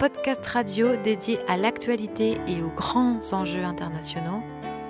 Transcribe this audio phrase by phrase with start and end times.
[0.00, 4.42] Podcast radio dédié à l'actualité et aux grands enjeux internationaux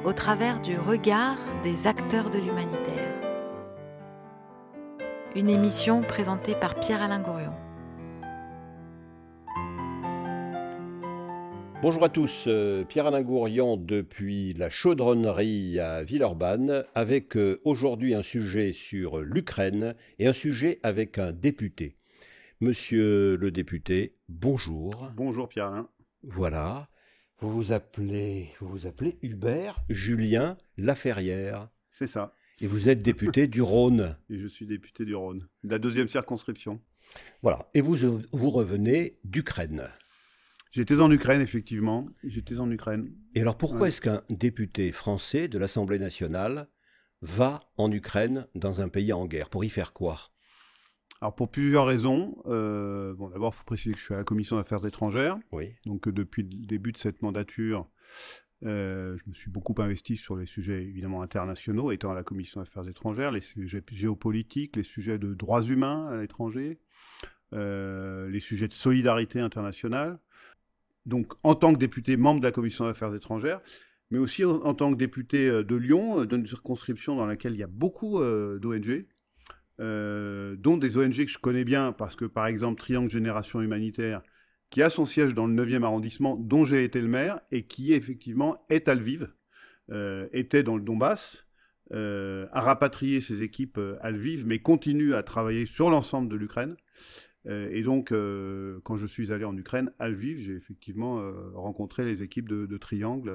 [0.04, 3.12] au travers du regard des acteurs de l'humanitaire.
[5.34, 7.52] Une émission présentée par Pierre-Alain Gourion.
[11.82, 18.22] Bonjour à tous, euh, Pierre-Alain Gourion depuis la chaudronnerie à Villeurbanne avec euh, aujourd'hui un
[18.22, 21.99] sujet sur l'Ukraine et un sujet avec un député.
[22.62, 25.10] Monsieur le député, bonjour.
[25.16, 25.88] Bonjour Pierre-Alain.
[26.24, 26.90] Voilà,
[27.38, 31.70] vous vous appelez, vous vous appelez Hubert Julien Laferrière.
[31.90, 32.34] C'est ça.
[32.60, 34.14] Et vous êtes député du Rhône.
[34.28, 36.82] Et je suis député du Rhône, de la deuxième circonscription.
[37.40, 37.96] Voilà, et vous,
[38.30, 39.88] vous revenez d'Ukraine.
[40.70, 42.10] J'étais en Ukraine, effectivement.
[42.24, 43.10] J'étais en Ukraine.
[43.34, 46.68] Et alors pourquoi est-ce qu'un député français de l'Assemblée nationale
[47.22, 49.48] va en Ukraine dans un pays en guerre?
[49.48, 50.30] Pour y faire quoi?
[51.20, 52.42] Alors pour plusieurs raisons.
[52.46, 55.38] Euh, bon, d'abord, il faut préciser que je suis à la commission d'affaires étrangères.
[55.52, 55.74] Oui.
[55.84, 57.86] Donc euh, depuis le début de cette mandature,
[58.64, 62.60] euh, je me suis beaucoup investi sur les sujets évidemment internationaux, étant à la commission
[62.60, 66.78] d'affaires étrangères, les sujets géopolitiques, les sujets de droits humains à l'étranger,
[67.52, 70.18] les sujets de solidarité internationale.
[71.04, 73.60] Donc en tant que député membre de la commission d'affaires étrangères,
[74.10, 77.68] mais aussi en, tant que député de Lyon, d'une circonscription dans laquelle il y a
[77.68, 79.06] beaucoup d'ONG,
[79.80, 84.22] euh, dont des ONG que je connais bien, parce que par exemple Triangle Génération Humanitaire,
[84.68, 87.92] qui a son siège dans le 9e arrondissement, dont j'ai été le maire, et qui
[87.92, 89.32] effectivement est à Lviv,
[89.90, 91.46] euh, était dans le Donbass,
[91.92, 96.76] euh, a rapatrié ses équipes à Lviv, mais continue à travailler sur l'ensemble de l'Ukraine.
[97.48, 98.12] et donc,
[98.84, 101.22] quand je suis allé en Ukraine, à Lviv, j'ai effectivement
[101.54, 103.32] rencontré les équipes de, de Triangle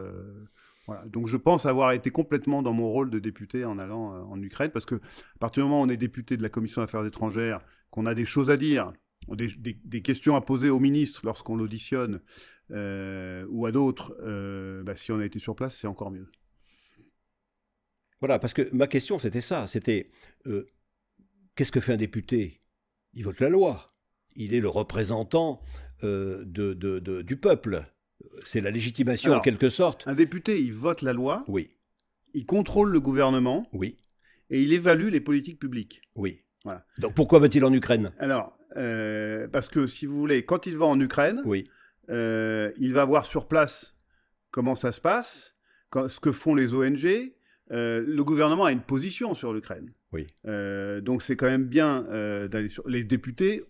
[1.06, 4.42] donc je pense avoir été complètement dans mon rôle de député en allant euh, en
[4.42, 7.06] Ukraine, parce que à partir du moment où on est député de la Commission Affaires
[7.06, 8.94] étrangères, qu'on a des choses à dire,
[9.30, 12.22] des, questions à poser au ministre lorsqu'on l'auditionne,
[12.72, 16.30] euh, ou à d'autres, euh, bah, si on a été sur place, c'est encore mieux.
[18.20, 20.10] Voilà, parce que ma question c'était ça, c'était
[21.56, 22.60] qu'est-ce que fait un député?
[23.14, 23.96] Il vote la loi,
[24.36, 25.62] il est le représentant
[26.02, 27.86] du peuple.
[28.44, 30.08] C'est la légitimation en quelque sorte.
[30.08, 31.44] Un député, il vote la loi.
[31.48, 31.72] Oui.
[32.34, 33.68] Il contrôle le gouvernement.
[33.74, 33.98] Oui.
[34.50, 36.02] Et il évalue les politiques publiques.
[36.16, 36.42] Oui.
[36.64, 36.86] Voilà.
[36.98, 38.12] Donc pourquoi va-t-il en Ukraine?
[38.20, 41.70] Alors, euh, parce que si vous voulez, quand il va en Ukraine, oui.
[42.10, 43.96] Euh, il va voir sur place
[44.52, 45.56] comment ça se passe,
[45.94, 47.34] ce que font les ONG.
[47.72, 49.92] Euh, le gouvernement a une position sur l'Ukraine.
[50.48, 52.88] Euh, donc c'est quand même bien euh, d'aller sur.
[52.88, 53.64] Les députés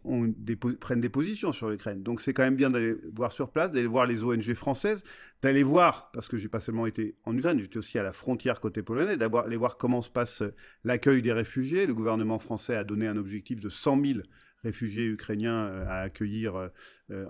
[0.80, 2.04] prennent des positions sur l'Ukraine.
[2.04, 5.04] Donc c'est quand même bien d'aller voir sur place, d'aller voir les ONG françaises,
[5.42, 8.60] d'aller voir, parce que j'ai pas seulement été en Ukraine, j'étais aussi à la frontière
[8.60, 10.44] côté polonais, d'aller voir comment se passe
[10.84, 11.86] l'accueil des réfugiés.
[11.86, 14.20] Le gouvernement français a donné un objectif de 100 000
[14.64, 16.70] réfugiés ukrainiens euh, à accueillir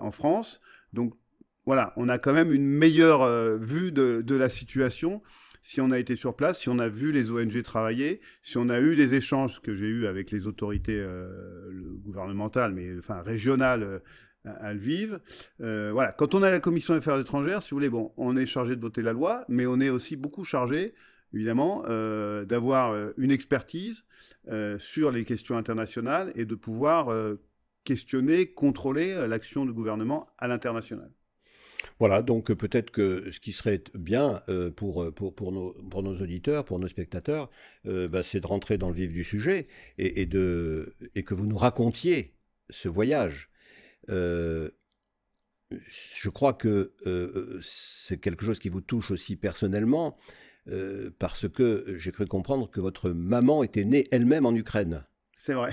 [0.00, 0.60] en France.
[0.92, 1.14] Donc
[1.66, 5.22] voilà, on a quand même une meilleure vue de la situation
[5.66, 8.68] si on a été sur place, si on a vu les ONG travailler, si on
[8.68, 11.28] a eu des échanges que j'ai eus avec les autorités euh,
[12.04, 13.98] gouvernementales, mais enfin régionales euh,
[14.44, 15.18] à Lviv.
[15.60, 16.12] Euh, voilà.
[16.12, 18.76] Quand on a la commission des affaires étrangères, si vous voulez, bon, on est chargé
[18.76, 20.94] de voter la loi, mais on est aussi beaucoup chargé,
[21.34, 21.82] évidemment,
[22.44, 24.04] d'avoir une expertise
[24.78, 27.12] sur les questions internationales et de pouvoir
[27.82, 31.10] questionner, contrôler l'action du gouvernement à l'international.
[31.98, 35.72] Voilà, donc euh, peut-être que ce qui serait bien euh, pour, euh, pour, pour, nos,
[35.90, 37.50] pour nos auditeurs, pour nos spectateurs,
[37.84, 39.68] bah, c'est de rentrer dans le vif du sujet
[39.98, 42.34] et, de, et que vous nous racontiez
[42.68, 43.48] ce voyage.
[44.08, 44.70] je
[46.32, 46.92] crois que
[47.62, 50.18] c'est quelque chose qui vous touche aussi personnellement,
[51.20, 55.06] parce que j'ai cru comprendre que votre maman était née elle-même en Ukraine.
[55.36, 55.70] C'est vrai.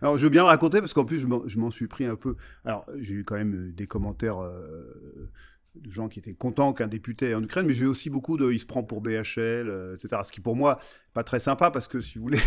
[0.00, 2.36] Alors, je veux bien raconter parce qu'en plus, je m'en suis pris un peu.
[2.64, 5.30] Alors, j'ai eu quand même des commentaires euh,
[5.74, 8.52] de gens qui étaient contents qu'un député en Ukraine, mais j'ai eu aussi beaucoup de
[8.52, 10.22] il se prend pour BHL, euh, etc.
[10.24, 10.78] Ce qui pour moi
[11.14, 12.40] pas très sympa parce que si vous voulez,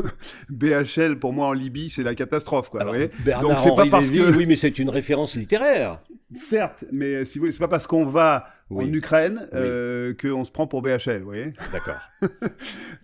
[0.50, 2.84] BHL pour moi en Libye c'est la catastrophe quoi.
[3.24, 4.36] Bernard Donc, pas parce que...
[4.36, 6.00] oui, mais c'est une référence littéraire.
[6.34, 10.50] Certes, mais si vous voulez, c'est pas parce qu'on va en Ukraine euh, qu'on se
[10.50, 11.98] prend pour BHL, vous voyez D'accord.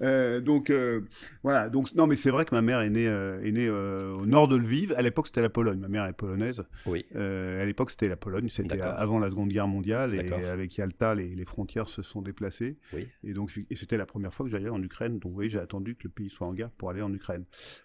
[0.02, 1.02] euh, donc euh,
[1.42, 1.68] voilà.
[1.68, 4.56] Donc non, mais c'est vrai que ma mère est née, est née au nord de
[4.56, 4.94] Lviv.
[4.96, 5.78] À l'époque, c'était la Pologne.
[5.78, 6.62] Ma mère est polonaise.
[6.86, 7.04] Oui.
[7.14, 8.48] à l'époque, c'était la Pologne.
[8.48, 12.76] C'était avant la Seconde Guerre mondiale et avec Yalta, les, les, frontières se sont déplacées.
[12.92, 13.08] Oui.
[13.24, 15.05] Et donc, et c'était la première fois que j'allais en Ukraine.
[15.14, 17.44] Donc, vous voyez, j'ai attendu que le pays soit en guerre pour aller en Ukraine.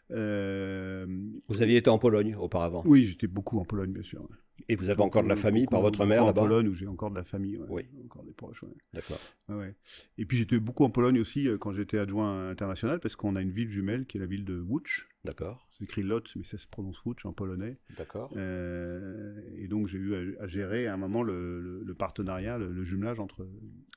[0.09, 4.27] Vous aviez été en Pologne auparavant Oui, j'étais beaucoup en Pologne, bien sûr.
[4.69, 6.85] Et vous avez encore de la famille par votre mère en là-bas Pologne où j'ai
[6.87, 7.83] encore de la famille, ouais, Oui.
[8.05, 8.61] encore des proches.
[8.63, 8.69] ouais.
[8.93, 9.17] D'accord.
[9.49, 9.73] Ouais.
[10.19, 13.41] Et puis j'étais beaucoup en Pologne aussi euh, quand j'étais adjoint international parce qu'on a
[13.41, 15.07] une ville jumelle qui est la ville de Łódź.
[15.23, 15.67] D'accord.
[15.77, 17.79] C'est écrit Lotz, mais ça se prononce Łódź en polonais.
[17.97, 18.31] D'accord.
[18.37, 22.57] Euh, et donc j'ai eu à, à gérer à un moment le, le- le partenariat,
[22.59, 23.47] le, le jumelage entre,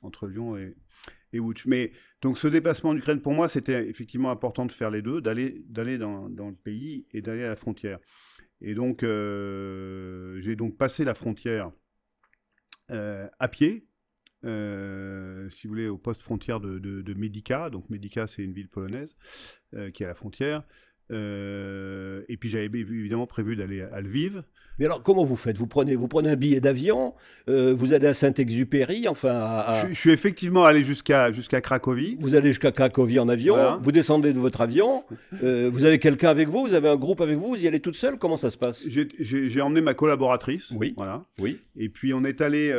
[0.03, 0.75] entre Lyon et,
[1.34, 1.66] et Łódź.
[1.66, 1.92] Mais
[2.22, 5.98] donc ce déplacement en Ukraine, pour moi, c'était effectivement important de faire les deux, d'aller
[5.98, 7.98] dans, dans le pays et d'aller à la frontière.
[8.60, 11.70] Et donc euh, j'ai donc passé la frontière
[12.90, 13.86] euh, à pied.
[14.44, 17.70] euh, si vous voulez, au poste frontière de, de, de Medica.
[17.70, 19.16] Donc Medica, c'est une ville polonaise
[19.92, 20.62] qui est à la frontière.
[21.10, 24.42] Euh, et puis j'avais évidemment prévu d'aller à Lviv.
[24.80, 25.56] Mais alors, comment vous faites?
[25.56, 27.14] Vous prenez, vous prenez un billet d'avion,
[27.48, 31.60] euh, vous allez à Saint-Exupéry, enfin, à- à- Je, je suis effectivement allé jusqu'à jusqu'à
[31.60, 32.16] Cracovie.
[32.18, 33.78] vous allez jusqu'à Cracovie en avion, Voilà.
[33.80, 35.04] vous descendez de votre avion,
[35.44, 37.78] euh, vous avez quelqu'un avec vous, vous avez un groupe avec vous, vous y allez
[37.78, 38.84] toute seule, comment ça se passe?
[38.88, 39.08] J'ai-
[39.62, 40.72] emmené ma collaboratrice.
[40.74, 40.92] Oui.
[40.96, 41.24] Voilà.
[41.38, 41.60] Oui.
[41.76, 42.72] Et puis on est allé,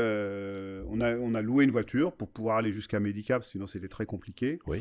[0.89, 3.00] on, a, on a loué une voiture pour pouvoir aller jusqu'à
[3.45, 4.60] que sinon c'était très compliqué.
[4.68, 4.80] Oui.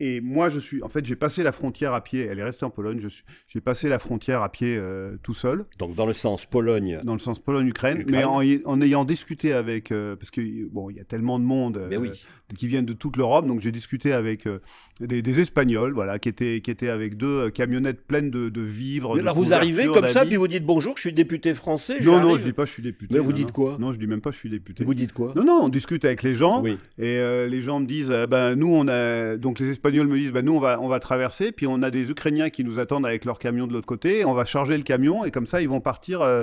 [0.00, 2.64] Et moi je suis, en fait j'ai passé la frontière à pied, elle est restée
[2.64, 3.00] en Pologne,
[3.48, 7.00] j'ai passé la frontière à pied euh, tout seul, Donc, dans le sens Pologne.
[7.04, 8.26] dans le sens Pologne-Ukraine, Ukraine.
[8.28, 11.76] mais en, ayant discuté avec, euh, parce que bon il y a tellement de monde
[11.78, 12.10] euh, oui.
[12.56, 14.46] qui viennent de toute l'Europe, donc j'ai discuté avec
[15.00, 19.14] des, des Espagnols, voilà, qui étaient, qui étaient avec deux camionnettes pleines de, de vivres.
[19.14, 22.00] Mais de alors, vous arrivez comme ça, puis vous dites bonjour, je suis député français.
[22.00, 23.14] Non, non, je dis pas je suis député.
[23.14, 23.54] Mais vous non, dites non.
[23.54, 23.76] quoi?
[23.78, 24.84] Non, je dis même pas je suis député.
[24.84, 25.32] Vous dites quoi?
[25.36, 26.78] Non, non, on discute avec les gens Oui.
[26.98, 30.44] et les gens me disent, ben nous on a, donc les Espagnols me disent, ben
[30.44, 33.24] nous on va, on va traverser, puis on a des Ukrainiens qui nous attendent avec
[33.24, 35.80] leur camion de l'autre côté, on va charger le camion et comme ça ils vont
[35.80, 36.42] partir, euh,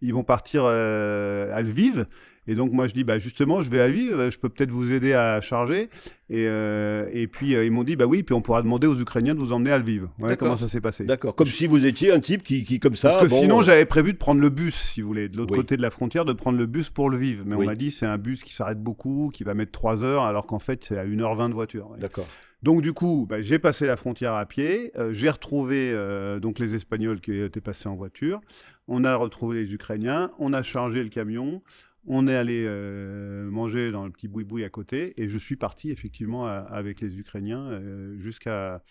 [0.00, 2.06] ils vont partir euh, à Lviv.
[2.48, 4.70] Et donc moi je dis, bah justement je vais à Lviv, euh, je peux peut-être
[4.72, 5.88] vous aider à charger.
[6.28, 8.98] Et, euh, et puis euh, ils m'ont dit, bah oui, puis on pourra demander aux
[8.98, 10.08] Ukrainiens de vous emmener à Lviv.
[10.18, 11.04] Voilà comment ça s'est passé.
[11.04, 11.36] D'accord.
[11.36, 13.10] Comme si vous étiez un type qui, qui comme ça.
[13.10, 15.36] Parce que bon, sinon, euh, j'avais prévu de prendre le bus, si vous voulez, de
[15.36, 15.58] l'autre Oui.
[15.58, 17.44] côté de la frontière, de prendre le bus pour le vivre.
[17.46, 17.64] Mais Oui.
[17.66, 20.46] on m'a dit c'est un bus qui s'arrête beaucoup, qui va mettre 3 heures, alors
[20.46, 21.90] qu'en fait, c'est à 1h20 de voiture.
[21.90, 21.98] ouais.
[22.00, 22.26] D'accord.
[22.64, 24.92] Donc, du coup, bah, j'ai passé la frontière à pied.
[24.96, 28.40] euh, j'ai retrouvé euh, donc les Espagnols qui étaient passés en voiture.
[28.88, 30.30] On a retrouvé les Ukrainiens.
[30.38, 31.60] On a chargé le camion.
[32.06, 35.20] On est allé euh, manger dans le petit boui-boui à côté.
[35.22, 38.82] Et je suis parti, effectivement, avec les Ukrainiens euh, jusqu'à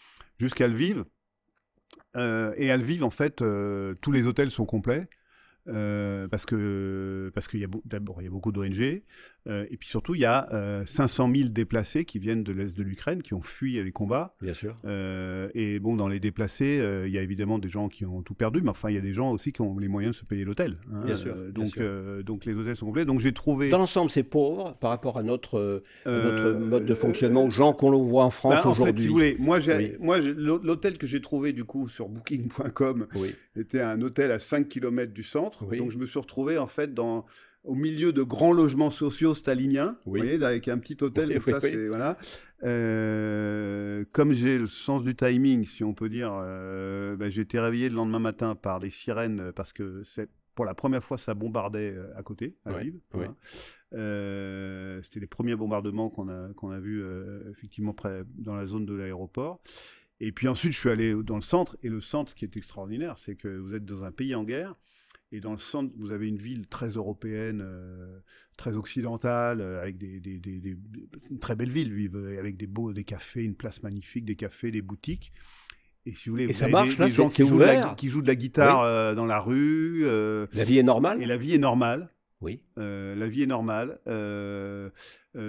[0.68, 1.04] Lviv.
[2.16, 3.44] Euh, et à Lviv, en fait,
[4.02, 5.10] tous les hôtels sont complets.
[5.66, 9.04] parce qu'il y a d'abord y a beaucoup d'ONG
[9.48, 12.76] euh, et puis surtout il y a euh, 500 000 déplacés qui viennent de l'est
[12.78, 14.76] de l'Ukraine qui ont fui les combats Bien sûr.
[14.86, 18.22] euh, et bon dans les déplacés euh, il y a évidemment des gens qui ont
[18.22, 20.20] tout perdu mais enfin il y a des gens aussi qui ont les moyens de
[20.20, 21.02] se payer l'hôtel hein.
[21.06, 22.24] Bien sûr, bien donc sûr.
[22.24, 25.24] donc les hôtels sont complets donc j'ai trouvé Dans l'ensemble, c'est pauvre par rapport à
[25.24, 28.82] notre, à notre mode de fonctionnement, aux gens qu'on voit en France bah, en fait,
[28.84, 29.02] aujourd'hui.
[29.04, 30.34] si vous voulez, moi, Oui.
[30.38, 33.36] l'hôtel que j'ai trouvé du coup sur Booking.com Oui.
[33.56, 35.66] était un hôtel à 5 km du centre.
[35.68, 35.78] Oui.
[35.78, 37.26] Donc je me suis retrouvé en fait dans
[37.64, 40.20] au milieu de grands logements sociaux staliniens, Oui.
[40.20, 41.70] vous voyez, avec un petit hôtel Oui, comme oui, ça, oui.
[41.74, 42.18] c'est voilà.
[42.64, 47.60] Euh, comme j'ai le sens du timing, si on peut dire, euh, bah, j'ai été
[47.60, 51.18] réveillé le lendemain matin par des sirènes euh, parce que c'est pour la première fois
[51.18, 52.72] ça bombardait à côté, à
[53.14, 53.34] voilà.
[53.94, 58.66] Euh, C'était les premiers bombardements qu'on a qu'on a vus euh, effectivement près dans la
[58.66, 59.62] zone de l'aéroport.
[60.20, 61.78] Et puis ensuite, je suis allé dans le centre.
[61.84, 64.44] Et le centre, ce qui est extraordinaire, c'est que vous êtes dans un pays en
[64.44, 64.76] guerre.
[65.34, 68.20] Et dans le centre, vous avez une ville très européenne, euh,
[68.58, 70.78] très occidentale, euh, avec des, des, des- des-
[71.30, 74.72] une très belle ville, euh, avec des beaux, des cafés, une place magnifique, des cafés,
[74.72, 75.32] des boutiques.
[76.06, 77.60] Et si vous voulez, Et vous ça avez marche, des, là, des gens qui jouent,
[77.60, 80.02] de la, ouvert qui jouent de la guitare euh, dans la rue.
[80.04, 82.10] euh, La vie est normale et la vie est normale.
[82.42, 82.62] Oui.
[82.76, 84.00] La vie est normale,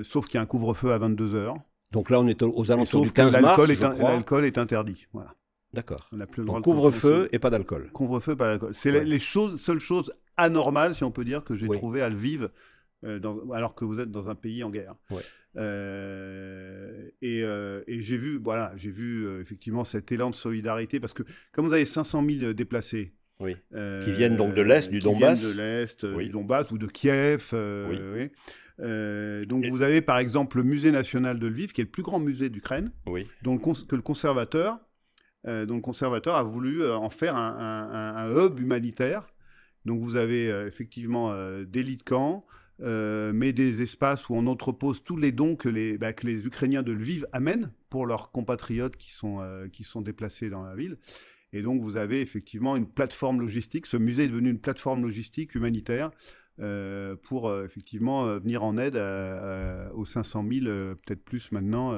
[0.05, 1.57] sauf qu'il y a un couvre-feu à 22 heures.
[1.91, 5.07] Donc là, on est aux, alentours du que 15 mars, l'alcool est, est interdit.
[5.13, 5.35] Voilà.
[5.73, 6.09] D'accord.
[6.13, 7.91] On n'a plus le droit Donc de couvre-feu et pas d'alcool.
[7.93, 8.75] Couvre-feu, pas d'alcool.
[8.75, 9.05] C'est Ouais.
[9.05, 11.77] les, choses, seules choses anormales, si on peut dire, que j'ai Oui.
[11.79, 12.51] trouvées à Lviv,
[13.05, 14.95] euh, dans- alors que vous êtes dans un pays en guerre.
[15.11, 15.23] Ouais.
[15.57, 21.13] Euh, et euh, et j'ai vu, voilà, j'ai vu effectivement cet élan de solidarité parce
[21.13, 23.15] que comme vous avez 500 000 déplacés.
[23.41, 23.57] Oui.
[24.05, 25.41] Qui viennent donc de l'Est, du qui Donbass.
[25.41, 26.27] viennent de l'Est, Oui.
[26.27, 27.51] du Donbass ou de Kiev.
[27.53, 28.31] Oui.
[28.81, 31.91] Euh, donc Et- vous avez par exemple le musée national de Lviv, qui est le
[31.91, 33.27] plus grand musée d'Ukraine Oui.
[33.43, 34.79] dont le que le conservateur,
[35.47, 39.27] euh, dont le conservateur a voulu euh, en faire un, hub humanitaire.
[39.85, 41.35] Donc vous avez euh, effectivement
[41.65, 42.47] des lits de camp,
[42.79, 47.27] mais des espaces où on entrepose tous les dons que les, bah, Ukrainiens de Lviv
[47.33, 49.41] amènent pour leurs compatriotes qui sont,
[49.73, 50.97] qui sont déplacés dans la ville.
[51.53, 53.87] Et donc vous avez effectivement une plateforme logistique.
[53.87, 56.11] Ce musée est devenu une plateforme logistique humanitaire
[57.23, 58.97] pour effectivement venir en aide
[59.95, 61.93] aux 500 000, euh, peut-être plus maintenant,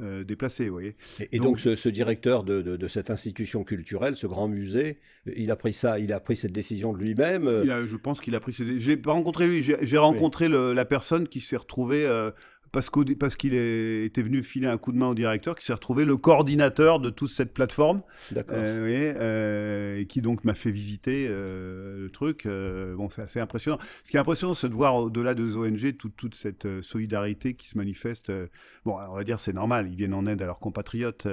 [0.00, 0.96] euh, déplacés, vous voyez.
[1.32, 4.98] Et, donc, ce, directeur de, cette institution culturelle, ce grand musée,
[5.36, 7.44] il a pris ça, il a pris cette décision de lui-même.
[7.86, 8.78] Je pense qu'il a pris cette.
[8.78, 12.06] J'ai pas rencontré lui, j'ai rencontré la personne qui s'est retrouvée
[12.76, 16.04] parce qu'il parce était venu filer un coup de main au directeur, qui s'est retrouvé
[16.04, 18.02] le coordinateur de toute cette plateforme,
[18.36, 22.46] euh, euh, et qui donc m'a fait visiter euh, le truc.
[22.46, 23.78] bon, c'est assez impressionnant.
[24.04, 27.68] Ce qui est impressionnant, c'est de voir au-delà des ONG toute, toute cette solidarité qui
[27.68, 28.30] se manifeste.
[28.84, 31.26] bon, on va dire c'est normal, ils viennent en aide à leurs compatriotes,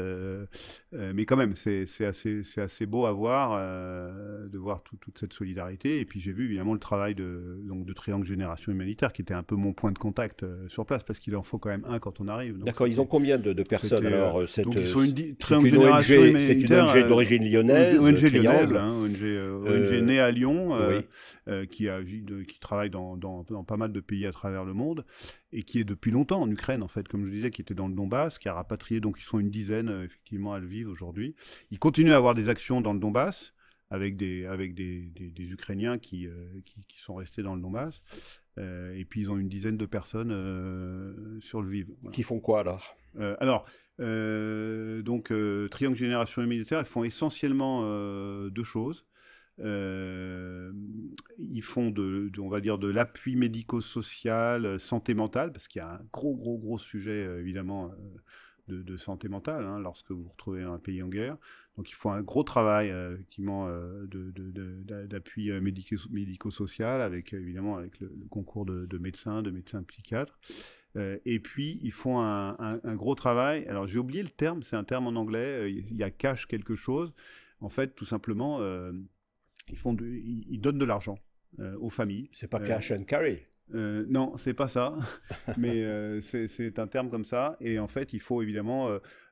[0.94, 6.00] mais quand même, c'est assez, assez beau à voir, de voir toute cette solidarité.
[6.00, 9.34] Et puis j'ai vu évidemment le travail de, donc, de Triangle Génération Humanitaire, qui était
[9.34, 12.00] un peu mon point de contact sur place, parce qu'il en faut quand même un
[12.00, 12.58] quand on arrive.
[12.60, 16.74] D'accord, ils ont combien de, personnes alors euh, cette, Donc ils sont une, C'est une
[16.74, 20.76] ONG d'origine lyonnaise ONG lyonnaise, hein, ONG, euh, née à Lyon,
[21.48, 25.06] euh, qui, agit qui travaille dans, dans, pas mal de pays à travers le monde,
[25.52, 27.88] et qui est depuis longtemps en Ukraine, en fait, comme je disais, qui était dans
[27.88, 31.36] le Donbass, qui a rapatrié, donc ils sont une dizaine, effectivement, à le vivre aujourd'hui.
[31.72, 33.54] Ils continuent à avoir des actions dans le Donbass,
[33.94, 36.28] avec des, avec des, des, Ukrainiens qui,
[36.66, 38.02] qui, qui, sont restés dans le Donbass.
[38.58, 41.92] Euh, et puis ils ont une dizaine de personnes euh, sur le Viv.
[42.12, 42.98] Qui font quoi alors?
[43.20, 43.66] Euh, Alors,
[44.00, 45.32] donc
[45.70, 47.84] Triangle Génération Militaire, ils font essentiellement
[48.50, 49.06] deux choses.
[49.60, 49.64] ils
[51.62, 56.02] font de, on va dire, de l'appui médico-social, santé mentale, parce qu'il y a un
[56.12, 57.92] gros, gros, gros sujet évidemment
[58.68, 61.38] de, santé mentale hein, lorsque vous vous retrouvez dans un pays en guerre.
[61.78, 64.06] Donc il faut un gros travail euh, effectivement euh,
[65.08, 70.40] d'appui euh, médico-social avec évidemment avec le, concours de, médecins, de médecins psychiatres.
[70.96, 73.66] et puis ils font un, gros travail.
[73.68, 75.72] Alors j'ai oublié le terme, c'est un terme en anglais.
[75.72, 77.14] il y a cash quelque chose.
[77.60, 78.60] En fait, tout simplement,
[79.70, 81.18] ils font, ils, donnent de l'argent
[81.80, 82.30] aux familles.
[82.34, 83.40] C'est pas cash and carry.
[83.74, 84.96] Euh, non, c'est pas ça,
[85.58, 87.58] mais euh, c'est un terme comme ça.
[87.60, 88.90] Et en fait, il faut évidemment,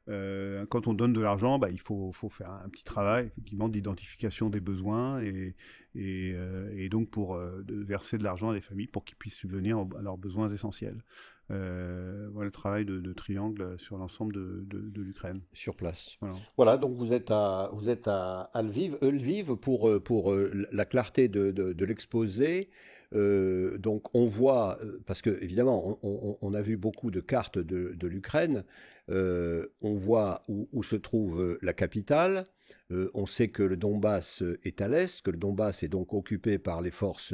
[0.09, 3.69] euh, quand on donne de l'argent, bah, il faut, faut, faire un petit travail effectivement
[3.69, 5.55] d'identification des besoins et,
[5.95, 10.17] et, donc pour verser de l'argent à des familles pour qu'ils puissent subvenir à leurs
[10.17, 11.03] besoins essentiels.
[11.49, 15.41] voilà le travail de, Triangle sur l'ensemble de, de, l'Ukraine.
[15.53, 16.17] Sur place.
[16.57, 16.77] Voilà.
[16.77, 18.97] donc vous êtes à, vous êtes à, Lviv.
[19.01, 22.69] Lviv, pour, pour la clarté de, l'exposé,
[23.13, 28.07] euh, donc on voit, euh, parce que évidemment, on, a vu beaucoup de cartes de,
[28.07, 28.63] l'Ukraine,
[29.09, 32.45] euh, on voit où, se trouve la capitale,
[32.89, 36.81] on sait que le Donbass est à l'est, que le Donbass est donc occupé par
[36.81, 37.33] les forces,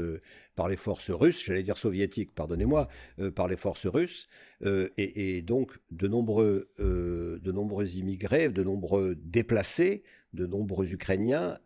[0.56, 2.88] par les forces russes, j'allais dire soviétiques, pardonnez-moi,
[3.36, 4.28] par les forces russes,
[4.66, 10.04] et, donc de nombreux, de nombreux immigrés, de nombreux déplacés,
[10.34, 11.60] de nombreux Ukrainiens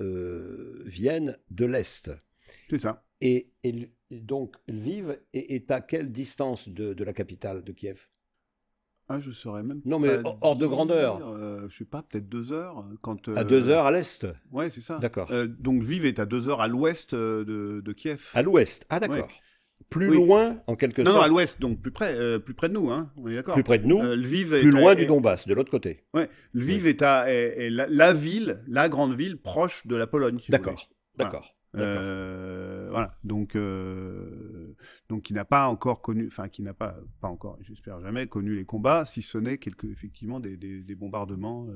[0.86, 2.12] viennent de l'est.
[2.70, 3.03] C'est ça.
[3.22, 3.51] Et,
[4.12, 8.08] donc, Lviv est, à quelle distance de, la capitale de Kiev?
[9.08, 9.82] Ah, je serais même.
[9.84, 11.20] Non, mais hors de grandeur.
[11.20, 12.86] Je euh, je sais pas, peut-être deux heures.
[13.01, 15.00] Quand, à deux heures à l'est Oui, c'est ça.
[15.00, 15.28] D'accord.
[15.32, 18.30] Euh, donc Lviv est à deux heures à l'ouest euh, de, Kiev.
[18.34, 19.30] À l'ouest, ah d'accord.
[19.90, 21.16] Plus loin, en quelque sorte.
[21.16, 23.56] Non, à l'ouest, donc plus près, plus près de nous, hein, on est d'accord.
[23.56, 26.06] Plus près de nous, Lviv plus loin du Donbass, de l'autre côté.
[26.13, 26.24] Oui,
[26.54, 27.25] Lviv est, à,
[27.70, 30.40] la, ville, la grande ville proche de la Pologne.
[30.48, 31.54] d'accord, d'accord.
[32.92, 34.76] Euh, voilà, donc, euh,
[35.10, 38.56] donc qui n'a pas encore connu, enfin qui n'a pas, pas encore, j'espère jamais connu
[38.56, 41.68] les combats, si ce n'est quelques effectivement des, des, bombardements.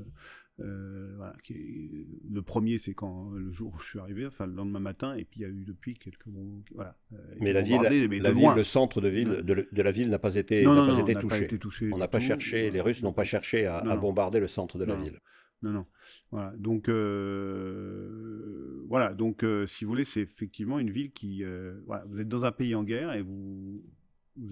[0.58, 4.54] Euh, voilà, qui le premier, c'est quand le jour où je suis arrivé, enfin le
[4.54, 6.28] lendemain matin, et puis il y a eu depuis quelques
[6.74, 6.96] voilà.
[7.40, 10.64] mais la ville, la ville, le centre de ville de, la ville n'a pas été,
[10.64, 11.28] non, non, pas non, été, touché.
[11.28, 11.90] Pas été touché.
[11.92, 14.84] On n'a pas cherché, les Russes n'ont pas cherché à, à, bombarder le centre de
[14.84, 15.20] la ville.
[15.66, 15.86] Non, non.
[16.30, 16.52] Voilà.
[16.56, 19.14] Donc, euh, voilà.
[19.14, 21.42] Donc, euh, si vous voulez, c'est effectivement une ville qui.
[21.42, 22.04] Euh, voilà.
[22.04, 23.82] Vous êtes dans un pays en guerre et vous,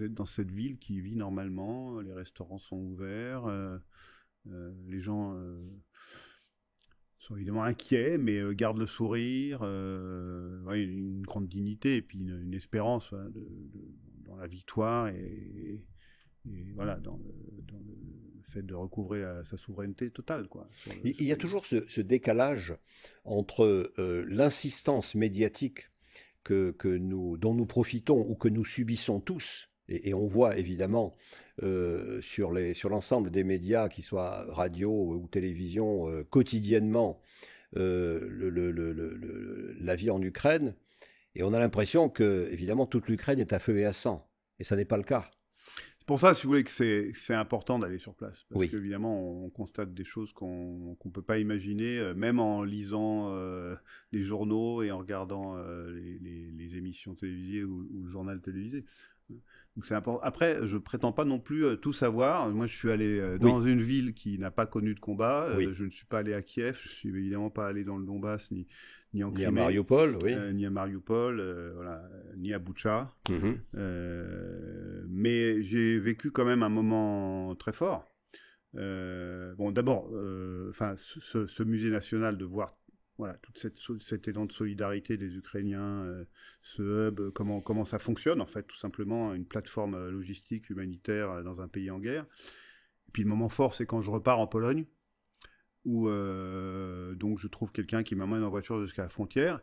[0.00, 2.00] êtes dans cette ville qui vit normalement.
[2.00, 3.47] Les restaurants sont ouverts.
[4.87, 5.38] les gens
[7.18, 9.62] sont évidemment inquiets, mais gardent le sourire.
[9.62, 13.14] une grande dignité et puis une, espérance
[14.26, 15.80] dans la victoire et,
[16.74, 17.20] voilà, dans
[17.66, 20.48] dans le fait de recouvrer sa souveraineté totale.
[20.48, 20.68] Quoi,
[21.04, 22.76] il, y a toujours ce, décalage
[23.24, 25.90] entre euh, l'insistance médiatique
[26.42, 31.14] que, que, nous, dont nous profitons ou que nous subissons tous, et, on voit évidemment
[31.62, 37.20] euh, sur l'ensemble sur des médias, qu'ils soient radio ou télévision, euh, quotidiennement,
[37.76, 40.76] le, le, la vie en Ukraine,
[41.34, 44.30] et on a l'impression que, évidemment, toute l'Ukraine est à feu et à sang.
[44.60, 45.28] Et ça n'est pas le cas
[46.04, 48.44] C'est pour ça, si vous voulez, que c'est important d'aller sur place.
[48.50, 48.68] Parce Oui.
[48.68, 53.75] qu'évidemment, on, constate des choses qu'on ne peut pas imaginer, euh, même en lisant euh,
[54.12, 58.42] les journaux et en regardant euh, les, les- les émissions télévisées ou, ou le journal
[58.42, 58.84] télévisé.
[59.76, 60.20] Donc important.
[60.23, 62.50] Après, je prétends pas non plus euh, tout savoir.
[62.50, 63.50] Moi, je suis allé euh, Oui.
[63.50, 65.44] dans une ville qui n'a pas connu de combat.
[65.49, 65.68] Euh, Oui.
[65.73, 66.78] je ne suis pas allé à Kiev.
[66.82, 68.66] Je suis évidemment pas allé dans le Donbass ni,
[69.14, 69.61] ni en y a Crimée.
[69.62, 70.33] Mariupol, oui.
[70.35, 72.02] euh, ni à Mariupol, euh, voilà,
[72.37, 73.11] ni à Boucha.
[73.30, 73.59] Mhm.
[73.75, 78.06] Euh, mais j'ai vécu quand même un moment très fort.
[78.76, 82.76] Euh, bon, d'abord, euh, enfin, ce, ce- musée national de voir
[83.16, 86.25] voilà toute cette cet élan de solidarité des Ukrainiens, euh,
[86.62, 90.68] ce hub, euh, comment comment ça fonctionne en fait, tout simplement une plateforme euh, logistique
[90.71, 92.25] humanitaire euh, dans un pays en guerre.
[93.06, 94.87] Et puis le moment fort, c'est quand je repars en Pologne,
[95.84, 99.60] où euh, donc je trouve quelqu'un qui m'amène en voiture jusqu'à la frontière.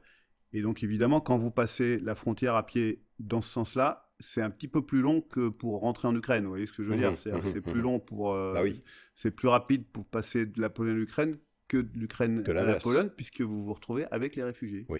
[0.53, 4.49] Et donc évidemment, quand vous passez la frontière à pied dans ce sens-là, c'est un
[4.51, 6.43] petit peu plus long que pour rentrer en Ukraine.
[6.43, 7.17] Vous voyez ce que je veux Mhm, dire?
[7.17, 7.81] C'est mhm, c'est plus mhm.
[7.81, 8.33] long pour.
[8.33, 8.81] euh, Bah oui.
[9.15, 11.37] C'est plus rapide pour passer de la Pologne à l'Ukraine
[11.67, 12.75] que de l'Ukraine à la.
[12.75, 14.85] Pologne, puisque vous vous retrouvez avec les réfugiés.
[14.89, 14.99] Oui.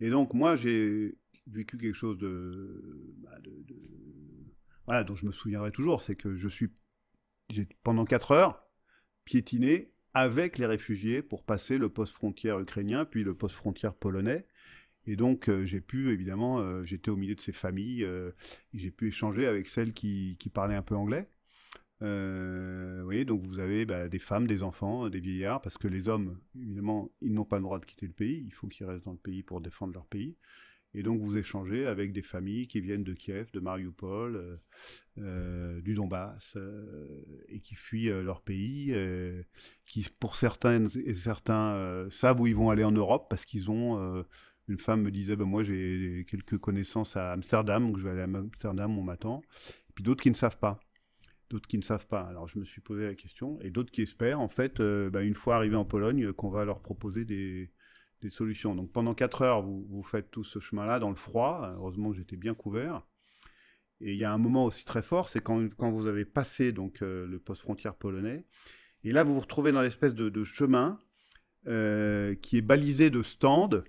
[0.00, 3.76] Et donc moi, j'ai vécu quelque chose de, bah, de- de-
[4.86, 6.70] voilà, dont je me souviendrai toujours, c'est que je suis,
[7.50, 8.66] j'ai pendant quatre heures
[9.24, 14.46] piétiné avec les réfugiés pour passer le poste frontière ukrainien, puis le poste frontière polonais.
[15.06, 18.30] Et donc, euh, j'ai pu, évidemment, euh, j'étais au milieu de ces familles, euh,
[18.72, 21.28] j'ai pu échanger avec celles qui, qui parlaient un peu anglais.
[22.00, 26.10] Vous voyez, donc vous avez bah, des femmes, des enfants, des vieillards, parce que les
[26.10, 29.06] hommes, évidemment, ils n'ont pas le droit de quitter le pays, il faut qu'ils restent
[29.06, 30.36] dans le pays pour défendre leur pays.
[30.94, 34.56] Et donc vous échangez avec des familles qui viennent de Kiev, de Mariupol, euh,
[35.18, 38.94] euh, du Donbass, euh, et qui fuient leur pays,
[39.86, 44.24] qui pour certaines et certains savent où ils vont aller en Europe parce qu'ils ont.
[44.68, 48.22] une femme me disait, ben moi j'ai quelques connaissances à Amsterdam, donc je vais aller
[48.22, 49.42] à Amsterdam, on m'attend.
[49.90, 50.80] Et puis d'autres qui ne savent pas.
[51.50, 52.22] D'autres qui ne savent pas.
[52.22, 55.34] Alors je me suis posé la question, et d'autres qui espèrent, en fait, ben, une
[55.34, 57.70] fois arrivés en Pologne, qu'on va leur proposer des,
[58.30, 58.74] solutions.
[58.74, 61.72] Donc pendant 4 heures, vous, vous faites tout ce chemin-là dans le froid.
[61.76, 63.02] Heureusement j'étais bien couvert.
[64.00, 66.72] Et il y a un moment aussi très fort, c'est quand, quand vous avez passé
[66.72, 68.44] donc, euh, le poste frontière polonais.
[69.04, 70.98] Et là, vous vous retrouvez dans l'espèce de, de chemin
[71.66, 73.82] euh, qui est balisé de stands,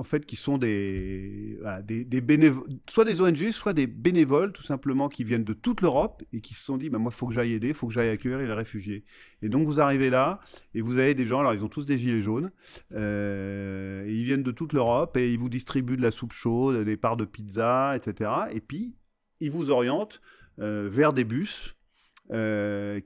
[0.00, 5.10] en fait, qui sont des, des, bénévoles, soit des ONG, soit des bénévoles, tout simplement,
[5.10, 7.34] qui viennent de toute l'Europe et qui se sont dit, bah, moi, il faut que
[7.34, 9.04] j'aille aider, il faut que j'aille accueillir les réfugiés.
[9.42, 10.40] Et donc, vous arrivez là,
[10.72, 12.50] et vous avez des gens, alors ils ont tous des gilets jaunes,
[12.94, 16.82] euh, et ils viennent de toute l'Europe, et ils vous distribuent de la soupe chaude,
[16.82, 18.30] des parts de pizza, etc.
[18.52, 18.94] Et puis,
[19.40, 20.22] ils vous orientent
[20.60, 21.76] euh, vers des bus,
[22.32, 23.00] euh,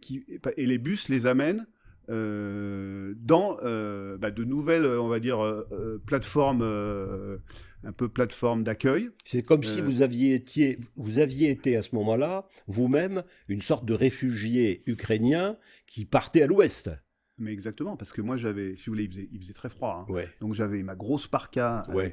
[0.57, 1.67] et les bus les amènent
[2.11, 7.39] euh, dans euh, bah, de nouvelles, on va dire, euh, euh, plateformes, euh,
[7.85, 9.11] un peu plateformes d'accueil.
[9.25, 13.61] C'est comme si Euh, vous aviez, été, vous aviez été à ce moment-là, vous-même, une
[13.61, 16.91] sorte de réfugié ukrainien qui partait à l'ouest.
[17.37, 20.05] Mais exactement, parce que moi, j'avais, si vous voulez, il faisait, il faisait très froid.
[20.09, 20.13] hein.
[20.13, 20.29] Ouais.
[20.41, 22.13] Donc j'avais ma grosse parka, Ouais.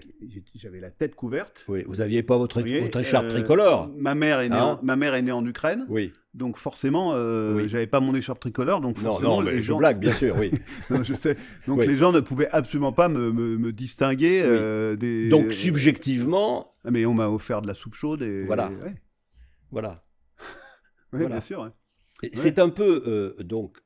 [0.56, 1.64] j'avais la tête couverte.
[1.68, 3.88] Oui, vous n'aviez pas votre, Vous voyez, votre écharpe euh, tricolore.
[3.96, 6.12] Ma mère est née, Hein en, ma mère est née en Ukraine, Oui.
[6.34, 7.70] donc forcément, euh, Oui.
[7.70, 10.12] j'avais pas mon écharpe tricolore, donc Non, forcément, non, mais les je gens, blague, bien
[10.12, 10.50] sûr, oui.
[10.90, 11.38] Non, je sais.
[11.68, 11.88] Donc Oui.
[11.88, 14.48] les gens ne pouvaient absolument pas me, me- me distinguer Oui.
[14.50, 15.30] euh, des.
[15.30, 18.42] Donc, subjectivement, Ah, Mais on m'a offert de la soupe chaude et.
[18.46, 18.70] Voilà.
[18.72, 18.96] Ouais,
[19.70, 20.02] voilà.
[21.12, 21.28] Voilà.
[21.28, 21.72] bien sûr.
[22.24, 23.78] Et C'est un peu, donc,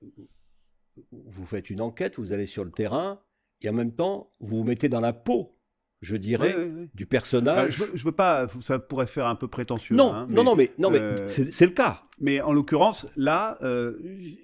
[1.12, 3.20] vous faites une enquête, vous allez sur le terrain,
[3.62, 5.58] et en même temps, vous vous mettez dans la peau,
[6.02, 6.56] je dirais,
[6.94, 7.72] du personnage.
[7.78, 9.96] je, veux- je veux pas, ça pourrait faire un peu prétentieux.
[9.96, 12.04] non, hein, non, non, mais, non, mais euh, c'est le cas.
[12.20, 13.98] Mais en l'occurrence, là, euh,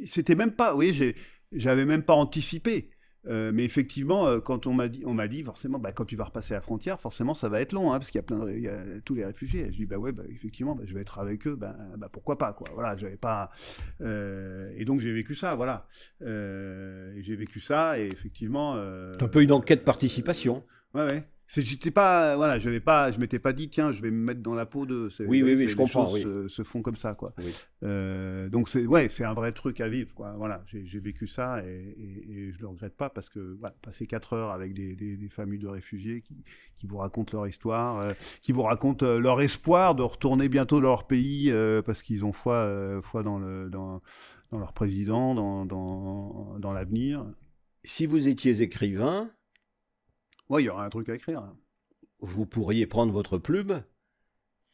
[0.06, 1.14] c'était même pas, oui,
[1.52, 2.91] j'avais même pas anticipé.
[3.28, 6.16] Euh, mais effectivement, euh, quand on m'a dit, on m'a dit forcément, bah, quand tu
[6.16, 8.40] vas repasser la frontière, forcément, ça va être long, hein, parce qu'il y a plein,
[8.46, 9.68] de- il y a tous les réfugiés.
[9.68, 12.10] Et je dis, bah ouais, bah, effectivement, bah, je vais être avec eux, bah, bah,
[12.12, 12.68] pourquoi pas, quoi.
[12.74, 13.52] Voilà, j'avais pas.
[14.02, 15.86] euh, et donc j'ai vécu ça, voilà.
[16.20, 18.76] J'ai vécu ça, et effectivement.
[19.14, 20.64] C'est un peu une enquête participation.
[20.94, 21.24] Ouais, ouais.
[21.54, 24.54] J'étais pas, voilà, j'avais pas, je m'étais pas dit, tiens, je vais me mettre dans
[24.54, 25.10] la peau de.
[25.20, 26.22] Oui, oui, oui, je comprends, choses oui.
[26.22, 27.34] Se, se font comme ça, quoi.
[27.40, 27.54] Oui.
[27.84, 30.34] Euh, donc c'est, ouais, c'est un vrai truc à vivre, quoi.
[30.38, 34.08] Voilà, j'ai, vécu ça et, et, et je le regrette pas parce que, voilà, passer
[34.08, 36.46] quatre heures avec des, des, des familles de réfugiés qui,
[36.78, 40.78] qui vous racontent leur histoire, euh, qui vous racontent euh, leur espoir de retourner bientôt
[40.78, 44.00] dans leur pays euh, parce qu'ils ont foi, foi dans le, dans,
[44.52, 47.26] dans leur président, dans, dans, dans l'avenir.
[47.84, 49.30] Si vous étiez écrivain,
[50.52, 51.40] Ouais, il y aura un truc à écrire.
[51.40, 51.58] hein.
[52.20, 53.84] vous pourriez prendre votre plume,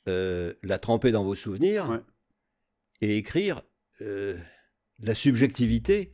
[0.10, 2.02] euh, la tremper dans vos souvenirs Ouais.
[3.02, 3.62] et écrire
[4.02, 4.38] euh,
[5.00, 6.12] la subjectivité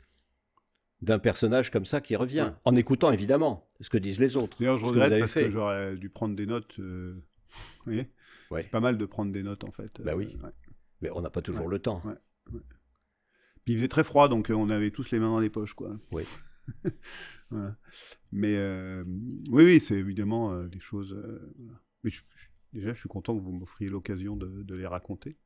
[1.01, 2.55] d'un personnage comme ça qui revient, Ouais.
[2.65, 4.57] en écoutant évidemment ce que disent les autres.
[4.59, 5.43] D'ailleurs, je que regrette avez parce fait.
[5.45, 6.79] que j'aurais dû prendre des notes.
[6.79, 8.09] euh, Vous voyez
[8.51, 8.61] Ouais.
[8.61, 9.99] C'est pas mal de prendre des notes en fait.
[10.01, 10.37] Bah oui.
[11.01, 12.03] Mais on n'a pas toujours le temps.
[13.65, 15.97] Puis il faisait très froid, donc on avait tous les mains dans les poches, quoi.
[16.11, 16.23] Oui.
[18.31, 18.57] Mais
[19.49, 21.15] oui, oui, c'est évidemment des choses.
[22.03, 22.11] Mais
[22.73, 25.37] déjà, je suis content que vous m'offriez l'occasion de, de, les raconter.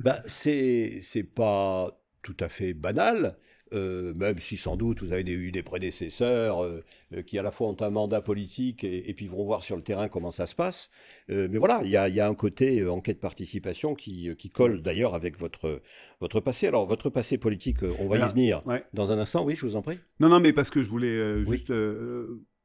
[0.00, 1.00] Bah, c'est
[1.34, 3.38] pas tout à fait banal.
[3.74, 7.50] Euh, même si sans doute vous avez eu des prédécesseurs euh, euh, qui à la
[7.50, 10.54] fois ont un mandat politique et, puis vont voir sur le terrain comment ça se
[10.54, 10.90] passe.
[11.28, 15.82] mais voilà, il y a, un côté enquête participation qui, colle d'ailleurs avec votre,
[16.20, 16.68] votre passé.
[16.68, 18.60] Alors votre passé politique, on va y venir
[18.92, 19.44] dans un instant.
[19.44, 19.98] Oui, je vous en prie.
[20.20, 21.72] Non, non, mais parce que je voulais juste...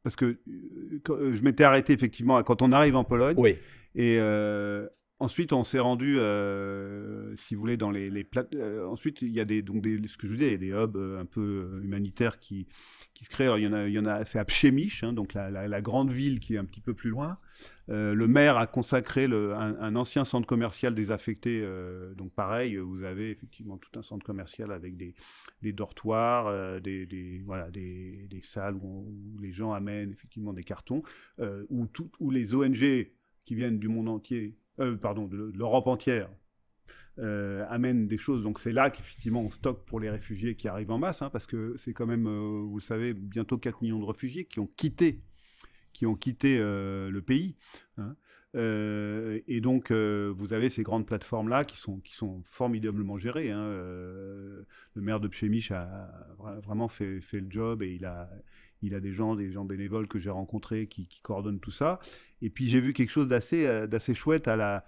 [0.04, 3.36] parce que je m'étais arrêté effectivement quand on arrive en Pologne.
[3.38, 3.58] Oui.
[3.96, 4.20] Et
[5.22, 9.42] Ensuite, on s'est rendu, euh, si vous voulez, dans les, les euh, ensuite, il y
[9.42, 11.20] a des, donc des, ce que je vous disais, il y a des hubs euh,
[11.20, 12.68] un peu humanitaires qui,
[13.14, 13.44] qui se créent.
[13.44, 15.50] Alors, il y en a, il y en a c'est à Pchemich, hein, donc la,
[15.50, 17.38] la, grande ville qui est un petit peu plus loin.
[17.90, 21.68] le maire a consacré le, un, ancien centre commercial désaffecté.
[22.16, 25.16] donc, pareil, vous avez effectivement tout un centre commercial avec des,
[25.62, 31.04] des dortoirs, des, des, voilà, des, des salles où, les gens amènent effectivement des cartons,
[31.70, 33.12] où, tout, où les ONG
[33.44, 36.30] qui viennent du monde entier euh, pardon, l'Europe entière,
[37.18, 38.44] euh, amène des choses.
[38.44, 41.46] Donc c'est là qu'effectivement on stocke pour les réfugiés qui arrivent en masse, hein, parce
[41.46, 44.70] que c'est quand même, euh, vous le savez, bientôt 4 millions de réfugiés qui ont
[44.78, 45.22] quitté,
[45.94, 47.56] qui ont quitté le pays.
[47.98, 48.16] Hein.
[48.56, 53.52] et donc vous avez ces grandes plateformes-là qui sont, qui sont formidablement gérées.
[53.52, 53.68] Hein.
[53.68, 54.66] le
[54.96, 56.10] maire de Pchemich a
[56.64, 58.30] vraiment fait, fait, le job et il a,
[58.82, 62.00] il a des gens, des gens bénévoles que j'ai rencontrés qui, coordonnent tout ça.
[62.42, 64.86] Et puis j'ai vu quelque chose d'assez euh, d'assez chouette à la,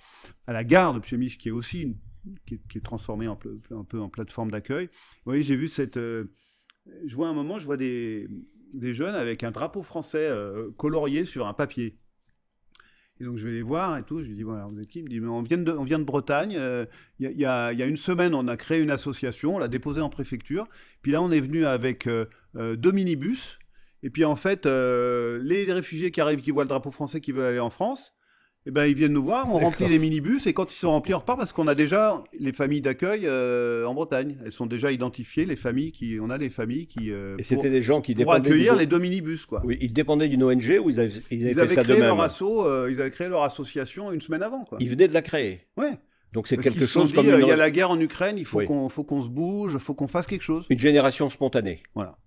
[0.47, 1.97] à la gare de Pchemich, qui est aussi
[2.45, 4.85] qui, est, transformée un peu en plateforme d'accueil.
[4.85, 5.97] Vous voyez, j'ai vu cette...
[5.97, 6.31] Euh,
[7.05, 8.27] je vois un moment, je vois des,
[8.73, 11.97] des jeunes avec un drapeau français euh, colorié sur un papier.
[13.19, 14.21] Et donc je vais les voir et tout.
[14.21, 14.99] Je lui dis voilà, vous êtes qui?
[14.99, 16.51] Il me dit mais on vient de, on vient de Bretagne.
[17.19, 20.01] Il y, a, y, a, une semaine, on a créé une association, on l'a déposée
[20.01, 20.67] en préfecture.
[21.01, 22.07] Puis là, on est venu avec
[22.55, 23.59] deux minibus
[24.03, 27.31] et puis en fait, euh, les réfugiés qui arrivent, qui voient le drapeau français, qui
[27.31, 28.13] veulent aller en France,
[28.67, 31.15] eh ben, ils viennent nous voir, on remplit les minibus, et quand ils sont remplis,
[31.15, 34.37] on repart parce qu'on a déjà les familles d'accueil euh, en Bretagne.
[34.45, 36.19] Elles sont déjà identifiées, les familles qui.
[36.21, 37.11] On a des familles qui.
[37.11, 39.63] Euh, et c'était des gens qui pour accueillir les deux minibus, quoi.
[39.65, 42.43] Oui, ils dépendaient d'une ONG ou ils avaient, ils avaient, fait ça créé leur asso,
[42.89, 44.77] Ils avaient créé leur association une semaine avant, quoi.
[44.79, 45.61] Ils venaient de la créer.
[45.75, 45.97] Ouais.
[46.33, 47.25] Donc c'est quelque chose comme.
[47.25, 49.79] Il y a la guerre en Ukraine, il faut qu'on faut qu'on se bouge, il
[49.79, 50.65] faut qu'on fasse quelque chose.
[50.69, 51.81] Une génération spontanée.
[51.95, 52.17] Voilà.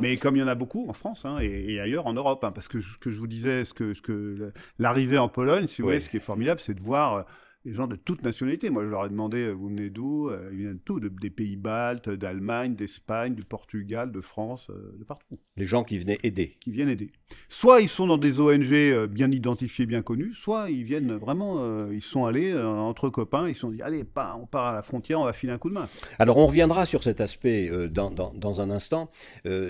[0.00, 2.52] Mais comme il y en a beaucoup en France hein, et, ailleurs en Europe, hein,
[2.52, 5.82] parce que ce que je vous disais, ce que, ce que l'arrivée en Pologne, si
[5.82, 7.22] vous voulez, ce qui est formidable, c'est de voir euh,
[7.64, 8.70] des gens de toute nationalité.
[8.70, 11.30] Moi, je leur ai demandé, euh, vous venez d'où euh, Ils viennent de tout, des
[11.30, 15.38] pays baltes, d'Allemagne, d'Espagne, du Portugal, de France, euh, de partout.
[15.56, 16.56] Les gens qui venaient aider.
[16.60, 17.10] Qui viennent aider.
[17.48, 22.02] Soit ils sont dans des ONG bien identifiées, bien connues, soit ils viennent vraiment, ils
[22.02, 25.20] sont allés entre copains, ils se sont dit, allez, pas, on part à la frontière,
[25.20, 25.88] on va filer un coup de main.
[26.18, 29.10] Alors, on reviendra sur cet aspect dans, dans, dans, un instant,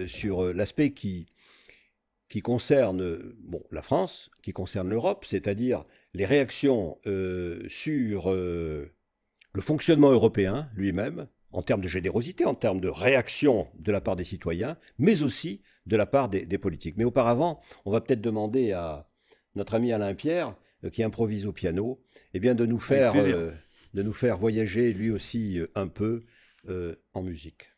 [0.07, 1.27] sur l'aspect qui
[2.29, 5.83] qui concerne bon, la France, qui concerne l'Europe, c'est-à-dire
[6.15, 8.91] les réactions euh, sur euh,
[9.53, 14.17] le fonctionnement européen lui-même, en termes de générosité, en termes de réaction de la part
[14.17, 16.97] des citoyens, mais aussi de la part des, politiques.
[16.97, 19.09] Mais auparavant, on va peut-être demander à
[19.57, 22.01] notre ami Alain Pierre, euh, qui improvise au piano,
[22.35, 26.23] eh bien de nous faire, de nous faire voyager lui aussi un peu
[26.69, 27.70] en musique.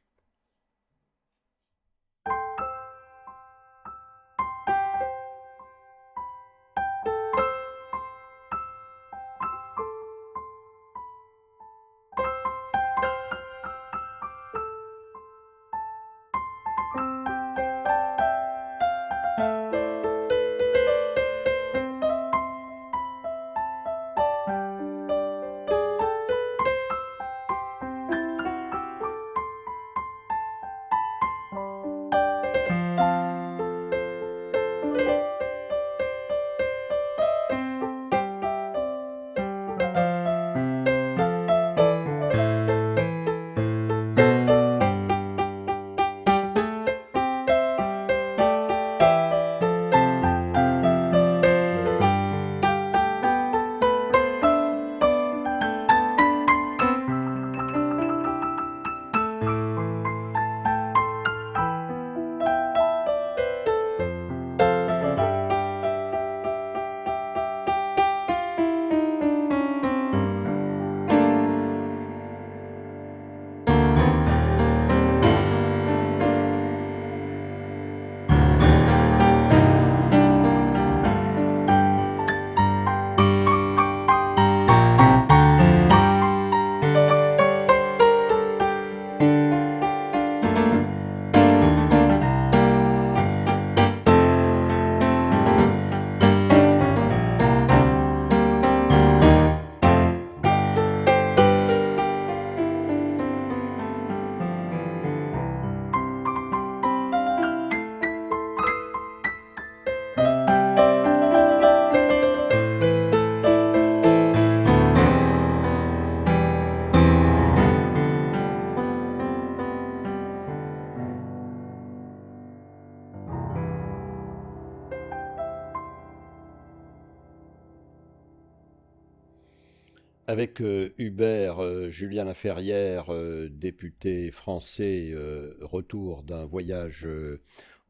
[130.33, 130.61] Avec
[130.97, 133.11] Hubert Julien Laferrière,
[133.51, 135.13] député français,
[135.61, 137.07] retour d'un voyage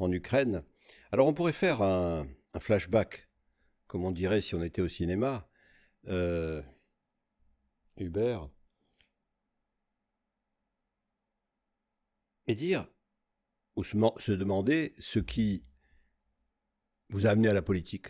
[0.00, 0.64] en Ukraine.
[1.12, 2.26] Alors on pourrait faire un,
[2.58, 3.28] flashback,
[3.86, 5.48] comme on dirait si on était au cinéma.
[7.96, 8.50] Hubert,
[12.48, 12.88] et dire,
[13.76, 15.64] ou se, demander ce qui
[17.08, 18.08] vous a amené à la politique,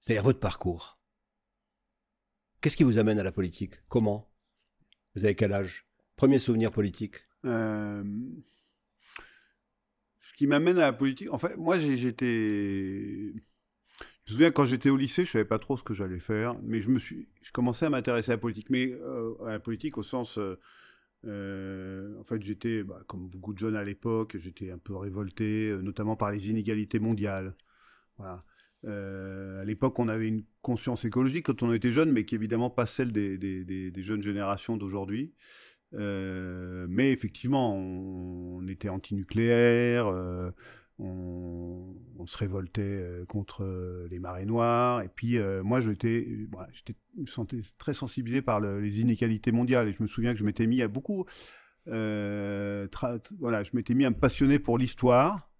[0.00, 1.01] c'est-à-dire votre parcours.
[2.62, 3.74] Qu'est-ce qui vous amène à la politique?
[3.88, 4.32] Comment?
[5.16, 5.84] Vous avez quel âge?
[6.14, 7.16] Premier souvenir politique?
[7.44, 8.04] Euh,
[10.20, 13.34] Ce qui m'amène à la politique, en fait, moi j'étais...
[14.24, 16.56] Je me souviens quand j'étais au lycée, je savais pas trop ce que j'allais faire,
[16.62, 19.58] mais je me suis, je commençais à m'intéresser à la politique, mais euh, à la
[19.58, 20.38] politique au sens
[21.24, 25.76] euh, en fait, j'étais, bah, comme beaucoup de jeunes à l'époque, j'étais un peu révolté,
[25.82, 27.56] notamment par les inégalités mondiales.
[28.18, 28.44] Voilà.
[28.84, 32.70] Euh, à l'époque, on avait une conscience écologique quand on était jeune, mais qui évidemment
[32.70, 35.34] pas celle des, jeunes générations d'aujourd'hui.
[35.92, 40.06] mais effectivement, on, était antinucléaire,
[40.98, 45.02] on, se révoltait euh, contre euh, les marées noires.
[45.02, 46.26] Et puis, euh, moi, j'étais,
[46.72, 49.88] j'étais, me sentais très sensibilisé par les inégalités mondiales.
[49.88, 51.24] Et je me souviens que je m'étais mis à beaucoup.
[51.86, 55.51] voilà, je m'étais mis à me passionner pour l'histoire.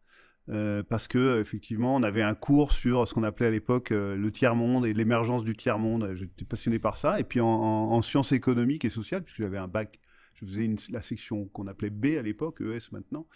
[0.46, 4.54] Parce que effectivement, on avait un cours sur ce qu'on appelait à l'époque le tiers
[4.54, 6.14] monde et l'émergence du tiers monde.
[6.14, 7.20] J'étais passionné par ça.
[7.20, 10.00] Et puis en, sciences économiques et sociales, puisque j'avais un bac,
[10.34, 13.26] je faisais la section qu'on appelait B à l'époque, ES maintenant.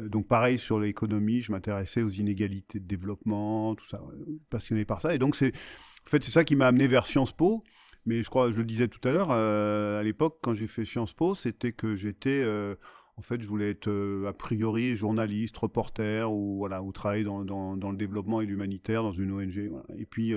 [0.00, 4.00] Euh, donc pareil sur l'économie, je m'intéressais aux inégalités de développement, tout ça,
[4.50, 5.14] passionné par ça.
[5.14, 5.54] Et donc c'est,
[6.06, 7.64] en fait, c'est ça qui m'a amené vers Sciences Po.
[8.04, 10.84] Mais je crois, je le disais tout à l'heure, euh, à l'époque, quand j'ai fait
[10.84, 12.74] Sciences Po, c'était que j'étais, euh,
[13.22, 13.90] en fait, je voulais être
[14.26, 19.12] a priori journaliste, reporter, ou voilà, ou travailler dans, dans, le développement et l'humanitaire dans
[19.12, 19.70] une ONG.
[19.96, 20.34] Et puis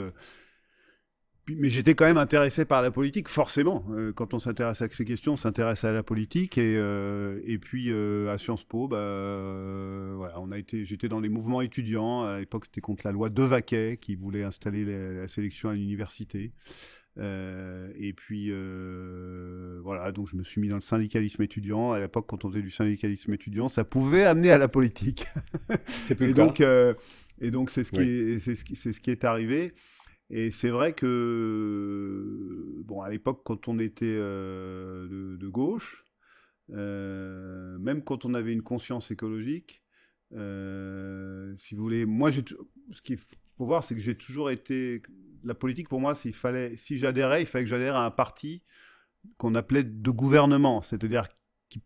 [1.48, 3.86] mais j'étais quand même intéressé par la politique, forcément.
[3.91, 6.58] Euh, quand on s'intéresse à ces questions, on s'intéresse à la politique.
[6.58, 11.30] Et, euh, et puis euh, à Sciences Po, bah, on a été, j'étais dans les
[11.30, 12.24] mouvements étudiants.
[12.24, 16.52] À l'époque, c'était contre la loi de Vaquet qui voulait installer la, sélection à l'université.
[17.17, 18.51] Et puis
[19.82, 21.91] voilà, donc je me suis mis dans le syndicalisme étudiant.
[21.93, 25.28] À l'époque, quand on faisait du syndicalisme étudiant, ça pouvait amener à la politique.
[26.19, 26.62] et, donc,
[27.41, 29.73] et donc, c'est ce, qui c'est ce, ce qui est arrivé.
[30.30, 36.06] Et c'est vrai que, bon, à l'époque, quand on était euh, de, gauche,
[36.71, 39.84] euh, même quand on avait une conscience écologique,
[40.34, 45.04] euh, si vous voulez, moi, ce qu'il faut voir, c'est que j'ai toujours été.
[45.45, 48.63] La politique, pour moi, s'il fallait, si j'adhérais, il fallait que j'adhère à un parti
[49.38, 51.27] qu'on appelait de gouvernement, c'est-à-dire
[51.69, 51.81] qui,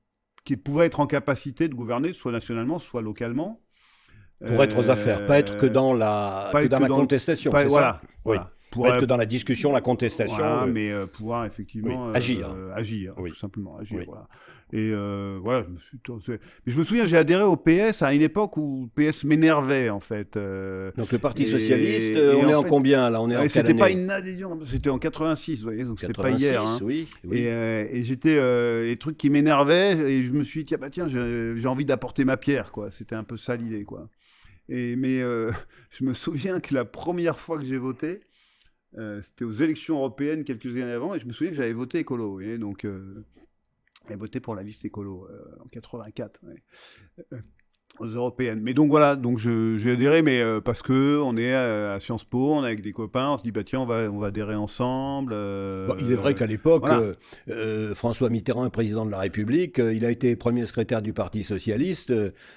[0.45, 3.61] qui, pouvait être en capacité de gouverner, soit nationalement, soit localement,
[4.45, 7.51] pour être aux affaires, pas être que dans la, que dans la contestation.
[7.51, 8.37] Pas, voilà, oui.
[8.71, 10.36] Pour être que dans la discussion, la contestation.
[10.36, 14.03] Voilà, mais euh, pouvoir effectivement euh, agir, euh, agir, tout simplement agir.
[14.05, 14.27] Voilà.
[14.71, 14.91] Et
[15.41, 15.99] voilà, je me suis.
[16.65, 19.89] Mais je me souviens, j'ai adhéré au PS à une époque où le PS m'énervait
[19.89, 20.36] en fait.
[20.36, 23.21] donc le Parti socialiste, on est en, combien là?
[23.21, 26.32] On est en C'était pas une adhésion, c'était en 86, vous voyez, donc c'était pas
[26.32, 26.63] hier.
[26.63, 26.79] Hein.
[26.82, 27.08] Oui.
[27.32, 28.36] Et, et j'étais
[28.86, 32.38] les trucs qui m'énervaient et je me suis dit bah tiens, j'ai envie d'apporter ma
[32.38, 32.91] pierre quoi.
[32.91, 34.10] C'était un peu ça l'idée quoi.
[34.69, 35.51] Et, mais euh,
[35.89, 38.21] je me souviens que la première fois que j'ai voté,
[38.97, 41.99] euh, c'était aux élections européennes quelques années avant, et je me souviens que j'avais voté
[41.99, 42.41] écolo.
[42.41, 43.25] Et donc, euh,
[44.08, 45.28] j'ai voté pour la liste écolo
[45.60, 46.41] en 84
[47.32, 47.36] aux
[48.01, 48.59] européennes.
[48.62, 52.53] Mais donc voilà, donc j'ai adhéré, mais euh, parce que on est à, Sciences Po,
[52.55, 54.55] on est avec des copains, on se dit bah tiens on va on va adhérer
[54.55, 55.33] ensemble.
[55.33, 56.85] Euh, il est vrai qu'à l'époque,
[57.49, 61.43] euh, François Mitterrand est président de la République, il a été premier secrétaire du Parti
[61.43, 62.13] socialiste,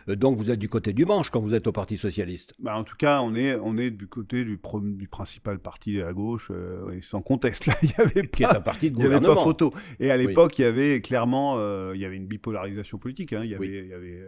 [0.08, 2.54] donc vous êtes du côté du manche quand vous êtes au Parti socialiste.
[2.62, 6.12] Bah, en tout cas, on est on est du côté du, du principal parti à
[6.12, 6.50] gauche,
[7.02, 9.18] sans conteste là, il y avait qui est un parti de gouvernement.
[9.18, 9.70] Il n'y avait pas photo.
[10.00, 11.58] Et à l'époque, il y avait clairement,
[11.92, 13.32] il y avait une bipolarisation politique.
[13.32, 14.22] Hein, il y avait, il y avait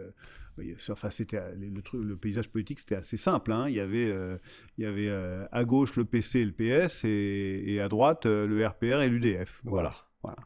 [0.89, 3.51] Enfin, c'était le, le, paysage politique, c'était assez simple.
[3.51, 3.67] Hein.
[3.67, 4.37] Il y avait, euh,
[4.77, 8.47] il y avait euh, à gauche le PC et le PS, et, à droite euh,
[8.47, 9.61] le RPR et l'UDF.
[9.63, 9.93] Voilà.
[10.23, 10.37] voilà.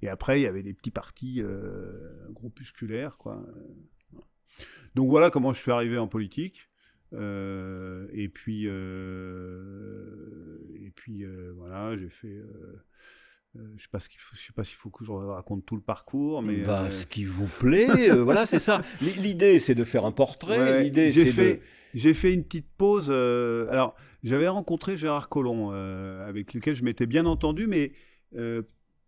[0.00, 1.42] Et après, il y avait des petits partis
[2.30, 3.44] groupusculaires, quoi.
[4.94, 6.70] Donc voilà comment je suis arrivé en politique.
[7.12, 8.70] et puis, et
[10.94, 11.24] puis
[11.56, 12.40] voilà, j'ai fait
[13.56, 16.82] euh, je ne sais pas s'il faut que je raconte tout le parcours, mais bah,
[16.82, 18.82] euh, ce qui vous plaît, euh, voilà, c'est ça.
[19.00, 20.82] L'idée, c'est de faire un portrait.
[20.82, 21.62] L'idée, c'est fait,
[21.94, 23.10] J'ai fait une petite pause.
[23.10, 27.92] alors, j'avais rencontré Gérard Collomb, avec lequel je m'étais bien entendu, mais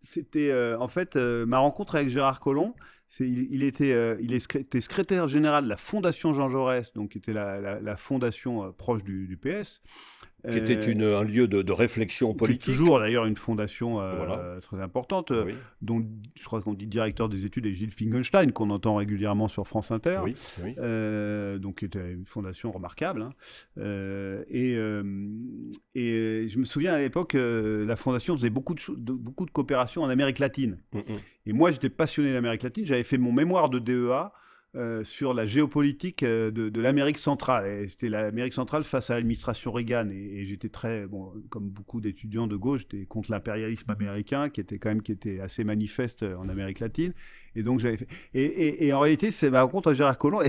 [0.01, 2.73] c'était en fait ma rencontre avec Gérard Collomb.
[3.19, 7.95] il, était, il était secrétaire général de la Fondation Jean Jaurès, donc qui était la,
[7.95, 9.81] fondation proche du, PS.
[10.49, 12.61] Qui était une, un lieu de, réflexion politique.
[12.63, 13.99] Qui toujours d'ailleurs une fondation
[14.61, 15.31] très importante,
[15.81, 16.05] dont
[16.39, 19.91] je crois qu'on dit directeur des études est Gilles Fingenstein, qu'on entend régulièrement sur France
[19.91, 20.19] Inter.
[20.23, 20.35] Oui,
[21.59, 23.21] donc qui était une fondation remarquable.
[23.21, 23.31] Hein.
[24.49, 24.73] et,
[25.95, 30.09] et je me souviens à l'époque, la fondation faisait beaucoup de, beaucoup de coopération en
[30.09, 30.77] Amérique latine.
[30.93, 31.17] Mm, mm.
[31.47, 32.85] Et moi, j'étais passionné d'Amérique latine.
[32.85, 34.31] J'avais fait mon mémoire de DEA
[34.75, 37.89] euh, sur la géopolitique euh, de, l'Amérique centrale.
[37.89, 40.09] C'était l'Amérique centrale face à l'administration Reagan.
[40.11, 44.79] Et, j'étais très, bon, comme beaucoup d'étudiants de gauche, j'étais contre l'impérialisme américain, qui était
[44.79, 47.13] quand même qui était assez manifeste en Amérique latine.
[47.55, 48.07] Et donc j'avais fait.
[48.33, 50.41] Et, en réalité, c'est ma rencontre à Gérard Collomb,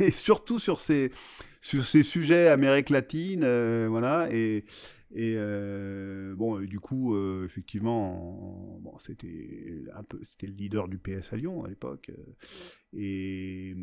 [0.00, 1.12] et, surtout sur ces,
[1.60, 4.28] sur ces sujets Amérique latine, euh, voilà.
[4.32, 4.64] Et,
[5.12, 10.98] et euh, bon, du coup, euh, effectivement, bon, c'était un peu, c'était le leader du
[10.98, 12.10] PS à Lyon à l'époque.
[12.10, 12.32] Euh,
[12.92, 13.74] et,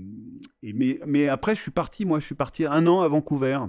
[0.64, 2.06] et, mais, mais après, je suis parti.
[2.06, 3.60] Moi, je suis parti un an à Vancouver.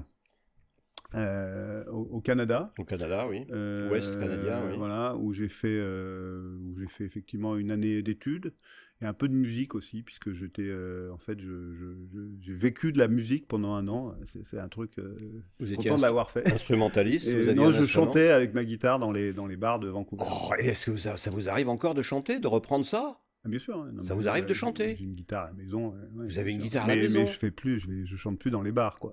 [1.14, 2.72] Au, Canada.
[2.78, 3.46] Au Canada, oui.
[3.90, 4.76] Ouest canadien, oui.
[4.76, 8.52] Voilà, où j'ai fait, où j'ai fait effectivement une année d'études
[9.00, 13.06] et un peu de musique aussi, puisque j'étais, euh, en fait, j'ai vécu de la
[13.06, 14.14] musique pendant un an.
[14.24, 14.98] C'est un truc.
[14.98, 15.16] Euh,
[15.60, 16.52] vous étiez content de l'avoir fait.
[16.52, 17.28] Instrumentaliste.
[17.54, 20.24] non, je chantais avec ma guitare dans les dans les bars de Vancouver.
[20.28, 23.20] Oh, est-ce que ça, vous arrive encore de chanter, de reprendre ça?
[23.44, 23.86] Ah, Bien sûr.
[24.02, 24.96] ça vous arrive de chanter?
[24.96, 25.94] J'ai une guitare à la maison.
[26.14, 27.20] vous avez une guitare à la maison.
[27.20, 29.12] Mais je fais plus, je, je chante plus dans les bars, quoi.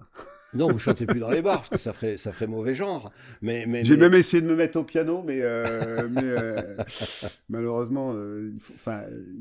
[0.56, 3.12] Non, vous chantez plus dans les bars parce que ça ferait, ça ferait mauvais genre.
[3.42, 6.78] Mais, mais j'ai même essayé de me mettre au piano, mais, euh, mais euh,
[7.50, 8.92] malheureusement, euh, il, faut,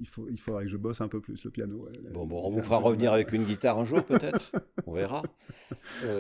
[0.01, 1.89] il, faut, il faudrait que je bosse un peu plus le piano.
[2.13, 4.53] bon, bon, on vous fera revenir avec une guitare un jour peut-être.
[4.87, 5.23] on verra.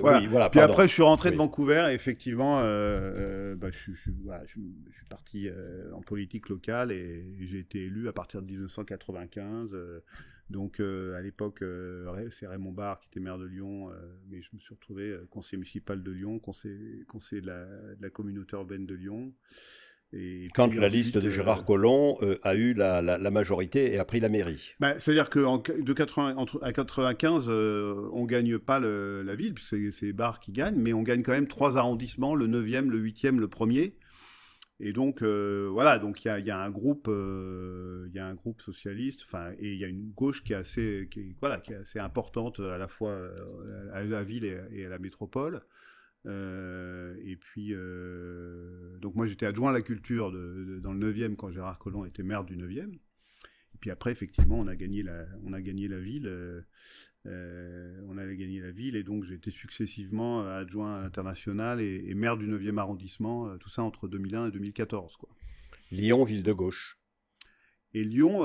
[0.00, 0.18] voilà.
[0.18, 4.10] Oui, voilà, Puis après, je suis rentré de Vancouver et effectivement, bah, je, je,
[4.46, 5.48] je, suis parti
[5.92, 9.76] en politique locale et j'ai été élu à partir de 1995.
[10.50, 13.94] Donc euh, à l'époque, euh, c'est Raymond Barre qui était maire de Lyon, euh,
[14.28, 17.50] mais je me suis retrouvé conseiller municipal de Lyon, conseiller, conseiller de,
[18.00, 19.32] la, communauté urbaine de Lyon.
[20.12, 24.28] Et Quand la liste de Gérard Collomb a eu la, majorité et a pris la
[24.28, 24.74] mairie.
[24.78, 30.76] Bah, c'est-à-dire qu'à 95, on ne gagne pas la ville, puisque c'est Barre qui gagne,
[30.76, 33.94] mais on gagne quand même trois arrondissements, le 9e, le 8e, le 1er.
[34.86, 38.60] Et donc euh, voilà, donc il y a, un groupe, euh, y a un groupe
[38.60, 39.24] socialiste,
[39.58, 42.60] et il y a une gauche qui est assez, qui, voilà, qui est assez importante
[42.60, 45.62] à la fois euh, à la ville et, à la métropole.
[46.26, 47.74] et puis
[49.00, 52.44] donc moi j'étais adjoint à la culture dans le 9e quand Gérard Collomb était maire
[52.44, 52.92] du 9e.
[52.92, 56.28] Et puis après effectivement on a gagné la, on a gagné la ville
[57.26, 62.14] on allait gagner la ville et donc j'ai été successivement euh, adjoint à l'international et,
[62.14, 65.16] maire du 9e arrondissement, euh, tout ça entre 2001 et 2014.
[65.16, 65.28] Quoi.
[65.90, 66.98] Lyon, ville de gauche.
[67.94, 68.40] Et Lyon,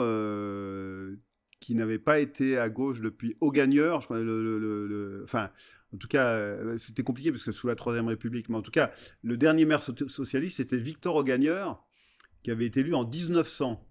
[1.60, 5.50] qui n'avait pas été à gauche depuis Augagneur, je crois, le, enfin,
[5.92, 8.92] en tout cas, c'était compliqué parce que sous la Troisième République, mais en tout cas,
[9.24, 11.84] le dernier maire socialiste, c'était Victor Augagneur,
[12.44, 13.84] qui avait été élu en 1900.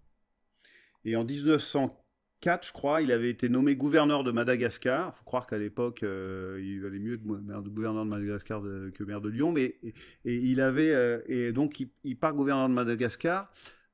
[1.05, 2.08] Et en 1900
[2.45, 5.13] je crois, il avait été nommé gouverneur de Madagascar.
[5.15, 9.29] Il faut croire qu'à l'époque, euh, il valait mieux gouverneur de Madagascar que maire de
[9.29, 9.53] Lyon.
[9.53, 9.77] Mais
[10.25, 13.51] et, il avait euh, et donc il, part gouverneur de Madagascar.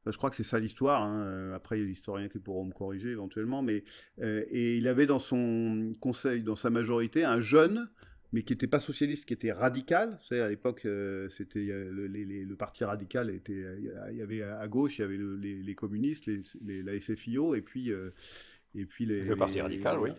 [0.07, 1.03] je crois que c'est ça l'histoire.
[1.03, 1.25] Hein.
[1.25, 3.63] Euh, après, il y a l'historien qui pourront me corriger éventuellement.
[3.63, 3.85] Mais
[4.21, 7.89] et il avait dans son conseil, dans sa majorité, un jeune
[8.35, 10.19] mais qui n'était pas socialiste, qui était radical.
[10.21, 10.87] Vous savez, à l'époque,
[11.31, 13.65] c'était le, parti radical était,
[14.11, 15.19] il y avait à gauche, il y avait
[15.63, 17.93] les, communistes, les, la SFIO, et puis
[18.77, 20.11] et puis les, le parti radical, oui.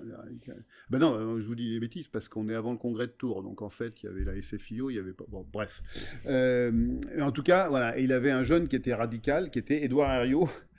[0.90, 3.12] Ben non, euh, je vous dis des bêtises parce qu'on est avant le congrès de
[3.12, 5.26] Tours, donc en fait il y avait la SFIO, il y avait pas.
[5.28, 5.82] Bon, bref.
[6.26, 6.72] Euh,
[7.20, 10.10] en tout cas, voilà, et il avait un jeune qui était radical, qui était Édouard
[10.10, 10.75] Herriot, euh,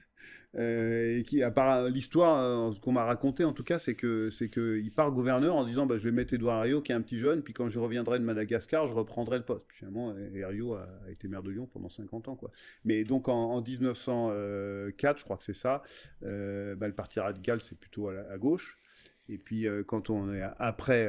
[0.58, 4.48] et qui, à part l'histoire euh, qu'on m'a raconté en tout cas, c'est que c'est
[4.48, 7.02] que il part gouverneur en disant bah, je vais mettre Edouard Herriot qui est un
[7.02, 9.64] petit jeune, puis quand je reviendrai de Madagascar, je reprendrai le poste.
[9.68, 12.50] Puis, finalement, Herriot a, été maire de Lyon pendant 50 ans quoi.
[12.86, 15.82] Mais donc en, 1904, je crois que c'est ça,
[16.22, 18.78] euh, bah, le parti radical c'est plutôt à, gauche.
[19.28, 21.04] Et puis quand on est après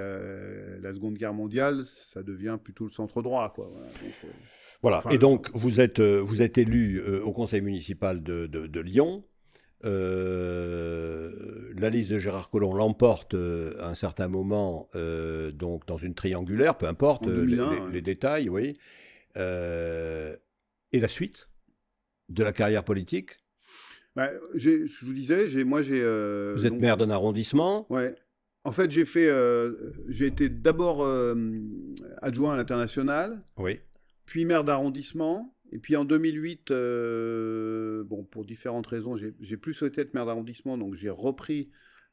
[0.82, 3.72] la Seconde Guerre mondiale, ça devient plutôt le centre droit quoi.
[4.82, 5.02] Voilà.
[5.10, 9.24] et donc, vous êtes, vous êtes élu au conseil municipal de, de Lyon.
[9.86, 15.98] Euh, la liste de Gérard Collomb l'emporte euh, à un certain moment, euh, donc dans
[15.98, 18.78] une triangulaire, peu importe les, détails, oui.
[19.36, 21.48] et la suite
[22.30, 23.38] de la carrière politique?
[24.16, 26.02] Bah, Je vous disais, moi j'ai.
[26.54, 28.16] vous êtes maire d'un arrondissement Ouais.
[28.64, 29.32] En fait, j'ai fait,
[30.10, 31.08] j'ai été d'abord
[32.22, 33.44] adjoint à l'international.
[33.58, 33.80] Oui.
[34.26, 36.72] Puis maire d'arrondissement Et puis en 2008,
[38.06, 41.70] bon, pour différentes raisons, j'ai plus souhaité être maire d'arrondissement, donc j'ai repris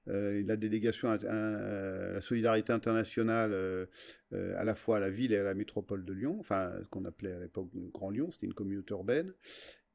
[0.06, 3.88] la délégation à, la solidarité internationale
[4.32, 7.04] à la fois à la ville et à la métropole de Lyon, enfin ce qu'on
[7.04, 9.32] appelait à l'époque Grand Lyon, c'était une communauté urbaine.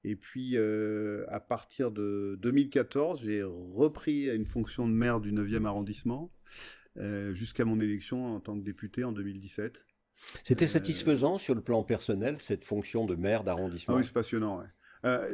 [0.03, 5.65] Et puis, euh, à partir de 2014, j'ai repris une fonction de maire du 9e
[5.65, 6.31] arrondissement
[6.97, 9.85] euh, jusqu'à mon élection en tant que député en 2017.
[10.43, 14.13] C'était euh, satisfaisant sur le plan personnel, cette fonction de maire d'arrondissement ah Oui, c'est
[14.13, 14.63] passionnant.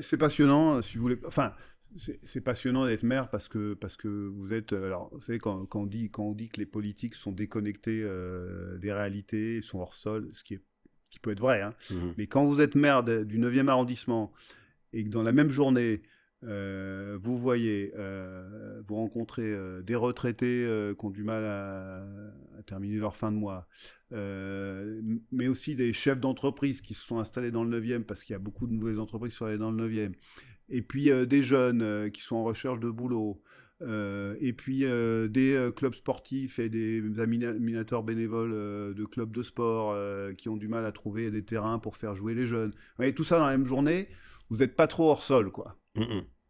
[0.01, 1.19] c'est passionnant, si vous voulez.
[1.25, 1.53] Enfin,
[2.23, 4.73] c'est passionnant d'être maire parce que, parce que vous êtes.
[4.73, 8.03] Alors, vous savez, quand, on dit, quand on dit que les politiques sont déconnectés
[8.79, 10.61] des réalités, sont hors sol, ce qui est
[11.15, 11.73] qui peut être vrai, hein.
[11.91, 14.33] mmh mais quand vous êtes maire du 9e arrondissement
[14.91, 16.01] et que dans la même journée,
[16.47, 20.67] euh, vous voyez, euh, vous rencontrez euh, des retraités
[20.97, 22.03] qui ont du mal à,
[22.65, 23.67] terminer leur fin de mois,
[24.11, 28.35] mais aussi des chefs d'entreprise qui se sont installés dans le 9e parce qu'il y
[28.35, 30.13] a beaucoup de nouvelles entreprises qui sont allées dans le 9e,
[30.69, 33.41] et puis des jeunes qui sont en recherche de boulot,
[33.81, 39.95] et puis des clubs sportifs et des animateurs bénévoles de clubs de sport
[40.35, 42.71] qui ont du mal à trouver des terrains pour faire jouer les jeunes.
[42.71, 44.07] Vous voyez, tout ça dans la même journée,
[44.49, 45.77] vous n'êtes pas trop hors sol, quoi.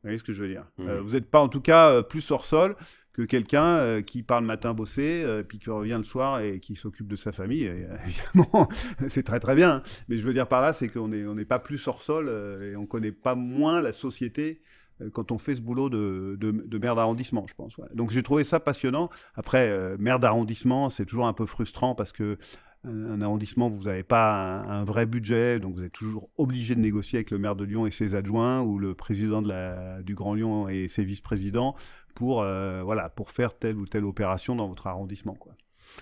[0.05, 0.65] Vous voyez ce que je veux dire?
[0.77, 2.75] Vous n'êtes pas en tout cas plus hors sol
[3.11, 7.07] que quelqu'un qui part le matin bosser, puis qui revient le soir et qui s'occupe
[7.07, 7.63] de sa famille.
[8.05, 8.67] évidemment,
[9.07, 9.81] c'est très très bien.
[10.07, 12.29] Mais je veux dire par là, c'est qu'on n'est on pas plus hors sol
[12.61, 14.61] et on connaît pas moins la société
[15.01, 17.75] euh, quand on fait ce boulot de, de, maire d'arrondissement, je pense.
[17.93, 19.09] Donc j'ai trouvé ça passionnant.
[19.35, 22.37] Après, euh, maire d'arrondissement, c'est toujours un peu frustrant parce que
[22.85, 27.17] un arrondissement, vous n'avez pas un, vrai budget, donc vous êtes toujours obligé de négocier
[27.17, 30.33] avec le maire de Lyon et ses adjoints ou le président de la, du Grand
[30.33, 31.75] Lyon et ses vice-présidents
[32.13, 35.35] pour, euh, voilà, pour faire telle ou telle opération dans votre arrondissement.
[35.35, 35.53] Quoi.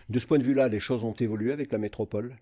[0.10, 2.36] De ce point de vue-là, les choses ont évolué avec la métropole?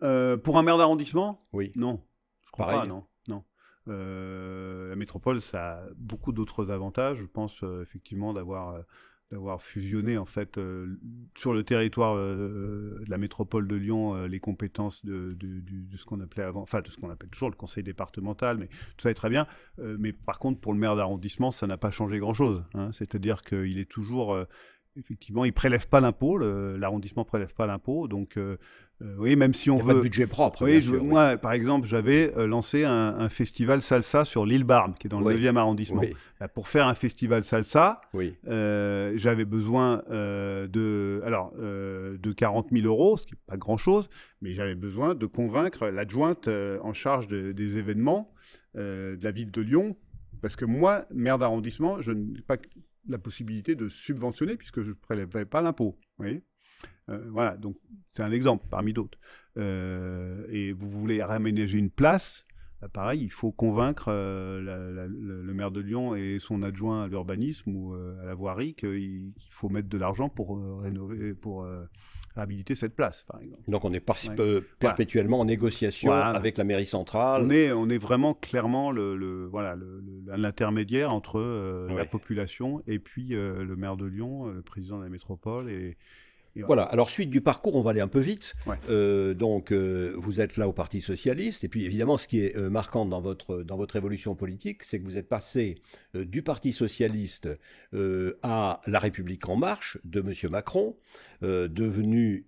[0.00, 1.38] Pour un maire d'arrondissement?
[1.52, 1.72] Oui.
[1.74, 2.00] Non.
[2.46, 3.04] Je crois pas, non.
[3.88, 7.18] Euh, la métropole, ça a beaucoup d'autres avantages.
[7.18, 8.82] Je pense euh, effectivement d'avoir euh,
[9.30, 10.58] d'avoir fusionné en fait
[11.36, 16.44] sur le territoire de la métropole de Lyon les compétences de, de, ce qu'on appelait
[16.44, 19.28] avant, enfin de ce qu'on appelle toujours le conseil départemental, mais tout ça est très
[19.28, 19.46] bien.
[19.98, 22.64] mais par contre, pour le maire d'arrondissement, ça n'a pas changé grand-chose.
[22.74, 22.90] Hein.
[22.92, 24.46] C'est-à-dire qu'il est toujours
[24.98, 28.56] effectivement, il prélève pas l'impôt, l'arrondissement prélève pas l'impôt, donc euh,
[29.00, 29.88] oui, même si on il veut.
[29.88, 30.64] Pas de budget propre.
[30.64, 35.10] Oui, moi, par exemple, j'avais euh, lancé un, festival salsa sur l'île Barbe, qui est
[35.10, 36.02] dans le 9e arrondissement.
[36.40, 38.00] Bah, pour faire un festival salsa,
[38.48, 44.08] euh, j'avais besoin de, alors, de 40 000 euros, ce qui n'est pas grand-chose,
[44.40, 48.32] mais j'avais besoin de convaincre l'adjointe en charge des événements
[48.74, 49.96] de la ville de Lyon,
[50.40, 52.56] parce que moi, maire d'arrondissement, je n'ai pas
[53.08, 55.98] la possibilité de subventionner puisque je ne prélèverais pas l'impôt.
[56.18, 56.42] Oui.
[57.08, 57.76] Euh, voilà, donc
[58.12, 59.18] c'est un exemple parmi d'autres.
[59.56, 62.44] Euh, et vous voulez réaménager une place,
[62.80, 67.74] bah, pareil, il faut convaincre euh, le maire de Lyon et son adjoint à l'urbanisme
[67.74, 71.66] ou à la voirie qu'il faut mettre de l'argent pour rénover, pour
[72.36, 73.68] réhabiliter cette place, par exemple.
[73.68, 74.04] Donc on est
[74.78, 77.42] perpétuellement en négociation avec la mairie centrale.
[77.44, 79.76] On est, on est vraiment clairement le, voilà
[80.26, 81.40] l'intermédiaire entre
[81.88, 85.96] la population et puis le maire de Lyon, le président de la métropole et
[86.66, 86.82] voilà.
[86.84, 88.54] Alors, suite du parcours, on va aller un peu vite.
[88.88, 91.64] Euh, donc, euh, vous êtes là au Parti Socialiste.
[91.64, 94.98] Et puis, évidemment, ce qui est euh, marquant dans votre, dans votre évolution politique, c'est
[95.00, 95.76] que vous êtes passé
[96.14, 97.48] du Parti Socialiste
[98.42, 100.32] à La République En Marche de M.
[100.50, 100.96] Macron,
[101.42, 102.46] devenu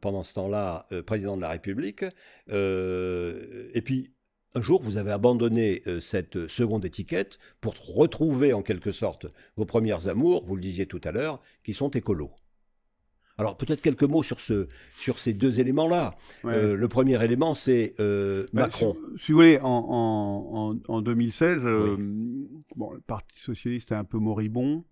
[0.00, 2.04] pendant ce temps-là président de la République.
[2.48, 4.12] et puis,
[4.54, 9.26] un jour, vous avez abandonné cette seconde étiquette pour retrouver en quelque sorte
[9.56, 12.32] vos premières amours, vous le disiez tout à l'heure, qui sont écolos.
[13.42, 16.14] Alors peut-être quelques mots sur, ce, sur ces deux éléments-là.
[16.44, 18.96] Euh, le premier élément, c'est euh, bah, Macron.
[19.18, 21.96] Si, vous voulez, en, en, 2016, euh,
[22.76, 24.84] bon, le Parti socialiste est un peu moribond.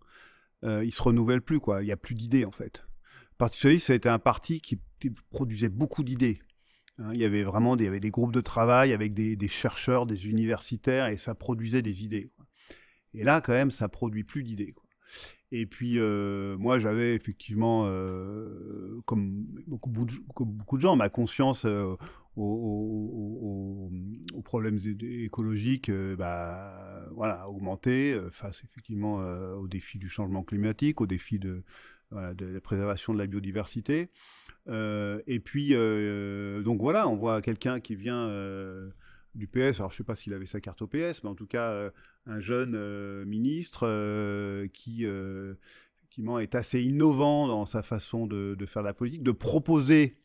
[0.65, 1.81] il se renouvelle plus, quoi.
[1.81, 2.83] Il n'y a plus d'idées, en fait.
[3.31, 4.81] Le Parti socialiste, ça a été un parti qui,
[5.31, 6.41] produisait beaucoup d'idées.
[6.99, 7.13] Hein.
[7.15, 9.49] il y avait vraiment des, il y avait des groupes de travail avec des, des,
[9.49, 12.33] chercheurs, des universitaires, et ça produisait des idées.
[12.35, 12.47] Quoi.
[13.15, 14.75] Et là, quand même, ça produit plus d'idées.
[15.53, 21.97] Et puis, euh, moi, j'avais effectivement, euh, comme, beaucoup, beaucoup, de gens, ma conscience euh,
[22.37, 23.91] aux,
[24.45, 29.17] problèmes écologiques bah, voilà, augmenté face effectivement
[29.55, 31.63] aux défis du changement climatique, aux défis de
[32.13, 34.11] la préservation de la biodiversité.
[34.69, 35.75] et puis,
[36.65, 38.29] donc voilà, on voit quelqu'un qui vient
[39.35, 41.35] du PS, alors je ne sais pas s'il avait sa carte au PS, mais en
[41.35, 41.91] tout cas,
[42.27, 45.05] un jeune euh, ministre euh, qui
[45.97, 50.17] effectivement est assez innovant dans sa façon de, faire la politique, de proposer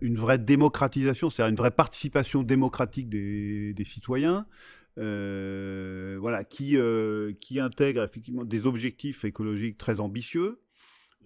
[0.00, 4.46] une vraie démocratisation, c'est-à-dire une vraie participation démocratique des, citoyens,
[4.96, 6.76] voilà, qui,
[7.40, 10.60] qui intègre effectivement des objectifs écologiques très ambitieux,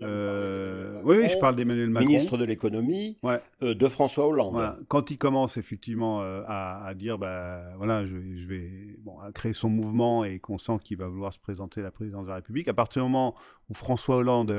[0.03, 2.07] euh, oui, oui, je parle d'Emmanuel Macron.
[2.07, 4.77] Ministre de l'économie euh, de François Hollande.
[4.89, 9.69] Quand il commence effectivement euh, à, dire, bah, voilà, je, vais bon, à créer son
[9.69, 12.69] mouvement et qu'on sent qu'il va vouloir se présenter à la présidence de la République,
[12.69, 13.35] à partir du moment
[13.69, 14.53] où François Hollande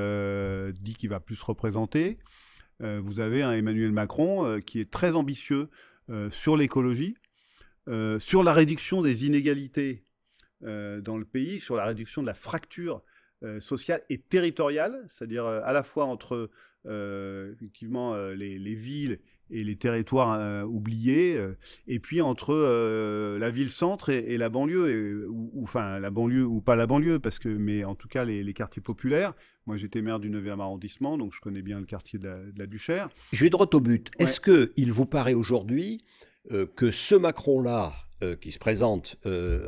[0.80, 2.18] dit qu'il va plus se représenter,
[2.80, 5.70] vous avez un Emmanuel Macron qui est très ambitieux
[6.30, 7.16] sur l'écologie,
[8.20, 10.06] sur la réduction des inégalités
[10.62, 13.02] dans le pays, sur la réduction de la fracture
[13.42, 16.50] euh, sociale et territoriale, c'est-à-dire euh, à la fois entre
[16.86, 19.20] euh, effectivement les, villes
[19.50, 21.40] et les territoires oubliés,
[21.88, 22.54] et puis entre
[23.40, 27.48] la ville-centre et, la banlieue, ou, enfin la banlieue ou pas la banlieue, parce que,
[27.48, 29.34] mais en tout cas les, quartiers populaires.
[29.66, 33.08] Moi j'étais maire du 9e arrondissement, donc je connais bien le quartier de la, Duchère.
[33.32, 34.12] Je vais droit au but.
[34.20, 36.04] Est-ce qu'il vous paraît aujourd'hui
[36.76, 37.94] que ce Macron-là,
[38.42, 39.18] qui se présente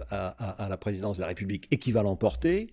[0.09, 2.67] à, la présidence de la République et qui va l'emporter,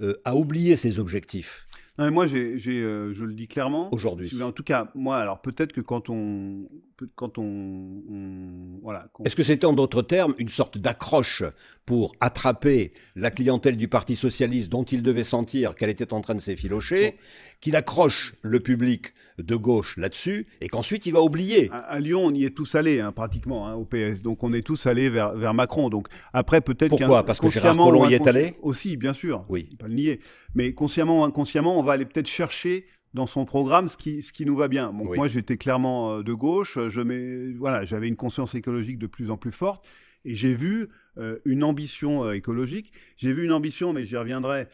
[0.00, 1.66] euh, a oublié ses objectifs.
[1.98, 3.92] moi, j'ai, euh, je le dis clairement.
[3.92, 4.30] Aujourd'hui.
[4.42, 6.68] En tout cas, moi, alors peut-être que quand on,
[7.14, 9.08] quand on, voilà.
[9.24, 11.42] Est-ce que c'était en d'autres termes une sorte d'accroche
[11.86, 16.34] pour attraper la clientèle du Parti socialiste dont il devait sentir qu'elle était en train
[16.34, 17.16] de s'effilocher,
[17.60, 21.70] qu'il accroche le public de gauche là-dessus et qu'ensuite il va oublier?
[21.72, 24.62] À, Lyon, on y est tous allés hein, pratiquement hein, au PS, donc on est
[24.62, 25.90] tous allés vers, vers Macron.
[25.90, 27.24] Donc après peut-être pourquoi?
[27.24, 28.54] Parce que Gérard Collomb y est allé?
[28.62, 29.44] Aussi, bien sûr.
[29.48, 30.20] Oui, pas le nier.
[30.54, 34.32] Mais consciemment ou inconsciemment, on va aller peut-être chercher dans son programme ce qui, ce
[34.32, 34.92] qui nous va bien.
[34.92, 36.78] Donc moi, j'étais clairement euh, de gauche.
[36.88, 39.86] Je voilà, j'avais une conscience écologique de plus en plus forte.
[40.26, 40.88] Et j'ai vu
[41.18, 42.92] euh, une ambition euh, écologique.
[43.18, 44.68] J'ai vu une ambition, mais j'y reviendrai,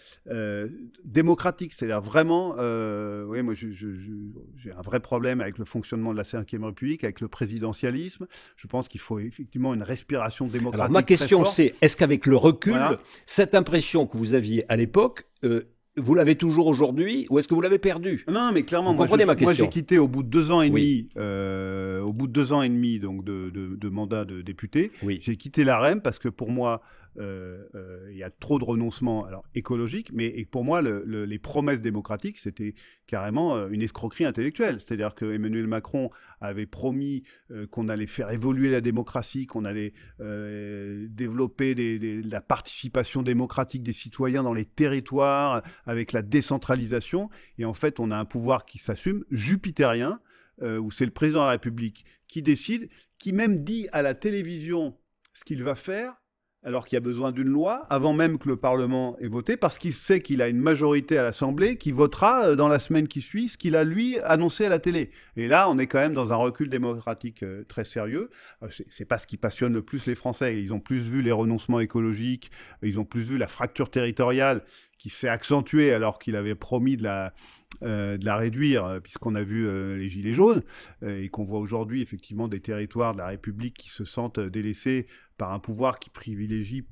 [1.05, 1.73] démocratique.
[1.73, 2.55] C'est-à-dire vraiment,
[3.27, 7.29] oui, moi, j'ai un vrai problème avec le fonctionnement de la Ve République, avec le
[7.29, 8.27] présidentialisme.
[8.57, 10.81] Je pense qu'il faut effectivement une respiration démocratique.
[10.81, 12.81] Alors ma question, c'est est-ce qu'avec le recul,
[13.27, 15.27] cette impression que vous aviez à l'époque
[16.01, 18.25] vous l'avez toujours aujourd'hui ou est-ce que vous l'avez perdu?
[18.31, 19.07] Non, mais clairement, moi,
[19.55, 22.63] j'ai quitté au bout de deux ans et demi, euh, au bout de deux ans
[22.63, 24.91] et demi donc de, de mandat de député.
[25.21, 26.83] J'ai quitté la REM parce que pour moi,
[27.17, 32.75] il y a trop de renoncements alors, écologiques, mais pour moi, les promesses démocratiques, c'était
[33.07, 34.79] carrément euh, une escroquerie intellectuelle.
[34.79, 37.25] C'est-à-dire que Emmanuel Macron avait promis
[37.71, 41.75] qu'on allait faire évoluer la démocratie, qu'on allait développer
[42.25, 47.29] la participation démocratique des citoyens dans les territoires avec la décentralisation.
[47.59, 50.21] Et en fait, on a un pouvoir qui s'assume, jupitérien,
[50.63, 52.89] où c'est le président de la République qui décide,
[53.19, 54.97] qui même dit à la télévision
[55.35, 56.20] ce qu'il va faire
[56.63, 59.79] alors qu'il y a besoin d'une loi, avant même que le Parlement ait voté, parce
[59.79, 63.23] qu'il sait qu'il a une majorité à l'Assemblée qui votera euh, dans la semaine qui
[63.23, 65.11] suit ce qu'il a, lui, annoncé à la télé.
[65.37, 68.29] Et là, on est quand même dans un recul démocratique euh, très sérieux.
[68.63, 70.61] Euh, c'est pas ce qui passionne le plus les Français.
[70.61, 72.51] Ils ont plus vu les renoncements écologiques,
[72.83, 74.63] ils ont plus vu la fracture territoriale
[74.99, 77.33] qui s'est accentuée alors qu'il avait promis de la,
[77.81, 80.63] de la réduire, puisqu'on a vu les Gilets jaunes,
[81.01, 85.07] et qu'on voit aujourd'hui effectivement des territoires de la République qui se sentent délaissés
[85.41, 86.85] par un pouvoir qui privilégie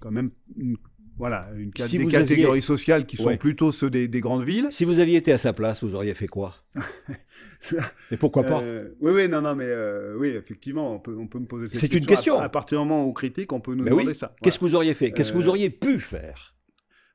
[0.00, 0.76] quand même une,
[1.16, 4.68] voilà, une des catégories sociales qui sont plutôt ceux des, grandes villes.
[4.70, 6.54] Si vous aviez été à sa place, vous auriez fait quoi?
[8.10, 8.60] Et pourquoi pas?
[8.60, 11.68] Euh, Oui, oui, non, non, mais euh, oui, effectivement, on peut, on peut me poser
[11.68, 11.88] cette question.
[11.90, 12.38] C'est une question.
[12.38, 14.34] À, partir du moment où on critique, on peut nous demander ça.
[14.42, 15.10] Qu'est-ce que vous auriez fait?
[15.10, 16.54] Qu'est-ce que vous euh, auriez pu faire?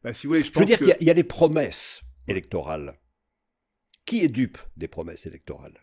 [0.03, 2.99] bah, si vous voulez, je, je veux dire qu'il y, a des promesses électorales.
[4.07, 5.79] Qui est dupe des promesses électorales?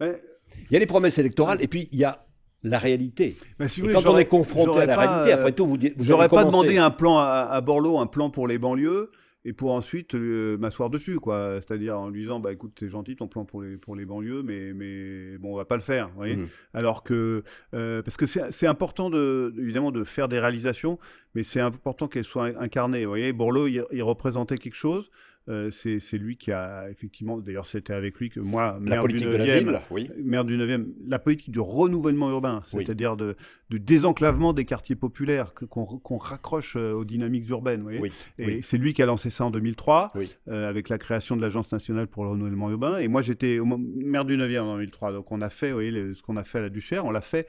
[0.00, 2.26] Il y a les promesses électorales et puis il y a
[2.62, 3.36] la réalité.
[3.58, 6.44] Bah, si quand on est confronté à la réalité, après tout, vous, vous J'aurais pas
[6.44, 9.10] demandé un plan à, Borloo, un plan pour les banlieues,
[9.44, 11.58] et pour ensuite euh, m'asseoir dessus, quoi.
[11.60, 14.44] C'est-à-dire en lui disant, bah écoute, c'est gentil ton plan pour les, pour les banlieues,
[14.44, 16.36] mais, mais bon, on va pas le faire, vous voyez.
[16.36, 16.46] Mmh.
[16.74, 17.42] Alors que,
[17.74, 21.00] euh, parce que c'est important, de, évidemment, de faire des réalisations,
[21.34, 23.32] mais c'est important qu'elles soient incarnées, vous voyez.
[23.32, 25.10] Borloo, il représentait quelque chose.
[25.48, 29.80] Euh, c'est lui qui a effectivement, d'ailleurs c'était avec lui que moi, maire du 9e,
[29.90, 30.08] oui.
[30.22, 33.34] maire du 9e, la politique du renouvellement urbain, c'est-à-dire de,
[33.70, 37.82] désenclavement des quartiers populaires, qu'on raccroche euh, aux dynamiques urbaines.
[37.82, 38.12] Oui.
[38.38, 40.12] Et c'est lui qui a lancé ça en 2003,
[40.48, 42.98] euh, avec la création de l'Agence nationale pour le renouvellement urbain.
[42.98, 43.58] Et moi j'étais
[43.96, 46.62] maire du 9e en 2003, donc on a fait voyez, ce qu'on a fait à
[46.62, 47.48] la Duchère, on l'a fait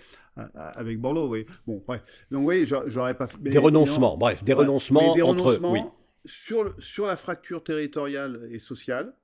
[0.55, 1.27] avec Borloo.
[1.29, 1.45] Oui.
[1.67, 2.01] Bon, bref.
[2.31, 5.59] Donc oui, j'aurais pas des renoncements, bref, des renoncements des entre...
[6.25, 9.15] sur, sur la fracture territoriale et sociale,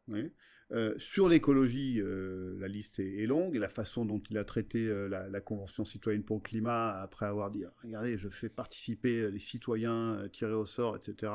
[0.72, 4.86] Euh, sur l'écologie, euh, la liste est, longue et la façon dont il a traité
[4.86, 9.39] euh, la, Convention citoyenne pour le climat, après avoir dit regardez, je fais participer les
[9.39, 11.32] citoyens tirés au sort, etc.,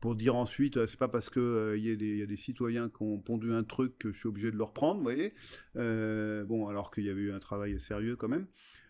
[0.00, 3.52] pour dire ensuite c'est pas parce qu'il il y, a des citoyens qui ont pondu
[3.52, 5.32] un truc que je suis obligé de le reprendre, vous voyez.
[5.74, 8.46] bon, alors qu'il y avait eu un travail sérieux quand même.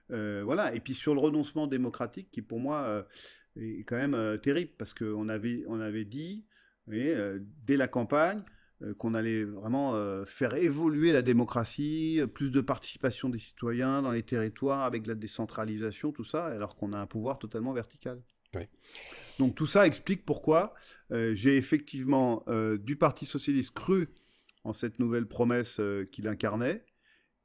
[0.09, 3.07] voilà, et puis sur le renoncement démocratique, qui pour moi
[3.57, 6.45] est quand même terrible, parce qu'on avait, on avait dit,
[6.87, 7.17] voyez,
[7.65, 8.43] dès la campagne,
[8.83, 14.13] euh, qu'on allait vraiment euh, faire évoluer la démocratie, plus de participation des citoyens dans
[14.13, 18.23] les territoires avec la décentralisation, tout ça, alors qu'on a un pouvoir totalement vertical.
[19.39, 20.75] Donc tout ça explique pourquoi
[21.11, 22.45] euh, j'ai effectivement
[22.79, 24.09] du Parti socialiste cru
[24.65, 25.81] en cette nouvelle promesse
[26.13, 26.85] qu'il incarnait,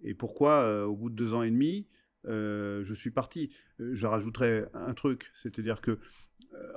[0.04, 1.88] et pourquoi au bout de deux ans et demi,
[2.26, 3.54] je suis parti.
[3.80, 6.00] je rajouterais un truc, c'est-à-dire que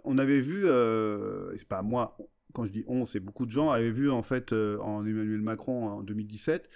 [0.04, 0.64] on avait vu,
[1.56, 2.16] c'est pas moi,
[2.54, 5.42] quand je dis on, c'est beaucoup de gens, avaient vu en fait euh, en Emmanuel
[5.42, 6.70] Macron en 2017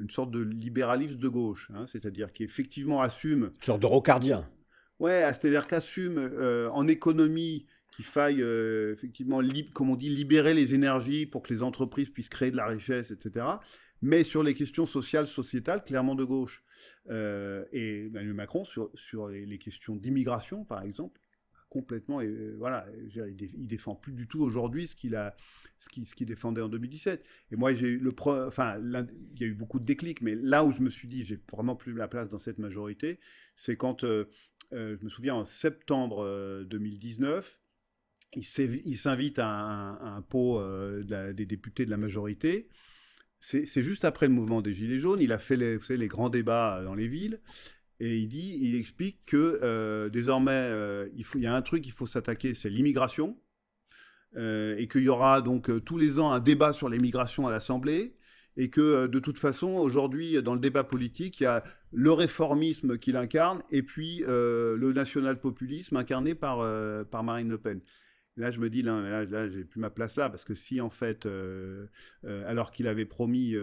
[0.00, 3.50] une sorte de libéralisme de gauche, hein, c'est-à-dire qui effectivement assume...
[3.56, 4.48] Une sorte de rocardien.
[5.00, 9.40] Ouais, c'est-à-dire qu'assume euh, en économie qu'il faille euh, effectivement,
[9.74, 13.10] comme on dit, libérer les énergies pour que les entreprises puissent créer de la richesse,
[13.10, 13.44] etc.
[14.00, 16.62] Mais sur les questions sociales, sociétales, clairement de gauche.
[17.10, 21.20] et Emmanuel Macron, sur, sur les questions d'immigration, par exemple,
[21.68, 22.20] complètement.
[22.20, 25.18] Et, voilà, il, défend plus du tout aujourd'hui ce qu'il
[25.78, 27.24] ce qu'il ce défendait en 2017.
[27.52, 28.14] Et moi, j'ai le,
[28.46, 31.24] enfin, il y a eu beaucoup de déclics, mais là où je me suis dit,
[31.24, 33.20] j'ai vraiment plus la place dans cette majorité,
[33.56, 34.28] c'est quand, euh,
[34.72, 37.58] euh, je me souviens, en septembre 2019.
[37.58, 37.60] Euh,
[38.36, 38.44] il
[38.98, 40.62] s'invite à un, pot
[41.02, 42.68] des députés de la majorité.
[43.40, 45.20] C'est juste après le mouvement des Gilets jaunes.
[45.20, 47.40] Il a fait les, les grands débats dans les villes.
[48.00, 51.92] Et il dit, il explique que euh, désormais, euh, il, y a un truc qu'il
[51.92, 53.36] faut s'attaquer, c'est l'immigration.
[54.36, 58.14] Euh, et qu'il y aura donc tous les ans un débat sur l'immigration à l'Assemblée.
[58.56, 61.62] Et que de toute façon, aujourd'hui, dans le débat politique, il y a
[61.92, 66.58] le réformisme qu'il incarne et puis le national-populisme incarné par
[67.22, 67.80] Marine Le Pen.
[68.38, 70.80] Là, je me dis, là, là, là j'ai plus ma place là, parce que si
[70.80, 71.28] en fait,
[72.24, 73.54] alors qu'il avait promis,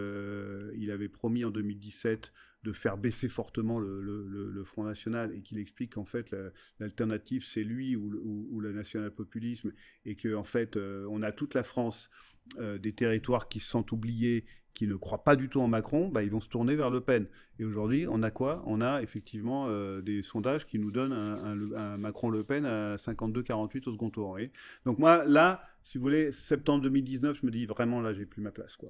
[0.75, 2.31] il avait promis en 2017
[2.65, 6.35] de faire baisser fortement le, Front National et qu'il explique qu'en fait
[6.79, 9.71] l'alternative c'est lui ou, le national-populisme
[10.05, 12.09] et qu'en en fait euh, on a toute la France
[12.57, 14.45] euh, des territoires qui se sentent oubliés,
[14.75, 17.01] qui ne croient pas du tout en Macron, bah, ils vont se tourner vers Le
[17.01, 17.25] Pen.
[17.57, 18.61] Et aujourd'hui, on a quoi?
[18.67, 23.93] On a effectivement euh, des sondages qui nous donnent un, Macron-Le Pen à 52-48 au
[23.93, 24.37] second tour.
[24.85, 28.41] Donc moi, là, si vous voulez, septembre 2019, je me dis vraiment là, j'ai plus
[28.41, 28.75] ma place.
[28.75, 28.89] quoi.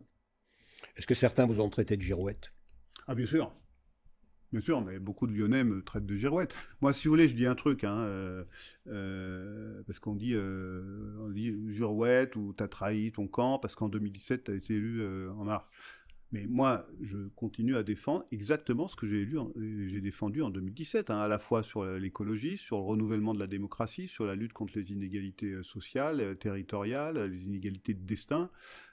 [0.98, 2.52] Est-ce que certains vous ont traité de girouette?
[3.08, 3.54] Ah bien sûr.
[4.56, 6.56] Bien sûr, mais beaucoup de Lyonnais me traitent de girouette.
[6.80, 8.46] Moi, si vous voulez, je dis un truc, hein, euh,
[8.88, 13.90] euh, parce qu'on dit, euh, on dit girouette ou t'as trahi ton camp parce qu'en
[13.90, 15.66] 2017 t'as été élu en marche.
[16.32, 19.28] Mais moi, je continue à défendre exactement ce que j'ai
[19.90, 23.48] j'ai défendu en 2017, hein, à la fois sur l'écologie, sur le renouvellement de la
[23.48, 28.50] démocratie, sur la lutte contre les inégalités sociales, territoriales, les inégalités de destin.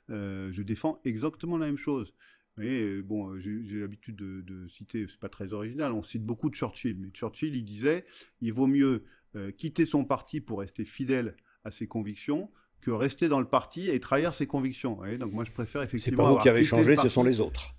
[0.09, 2.13] je défends exactement la même chose.
[2.59, 6.51] Euh, bon, euh, j'ai l'habitude de, de, citer, c'est pas très original, on cite beaucoup
[6.51, 8.05] de Churchill, mais Churchill, il disait,
[8.41, 9.05] il vaut mieux
[9.37, 11.35] euh, quitter son parti pour rester fidèle
[11.65, 12.51] à ses convictions
[12.83, 14.99] que rester dans le parti et trahir ses convictions.
[15.19, 16.25] donc moi, je préfère effectivement.
[16.25, 17.75] C'est pas vous qui avez changé, ce sont les autres.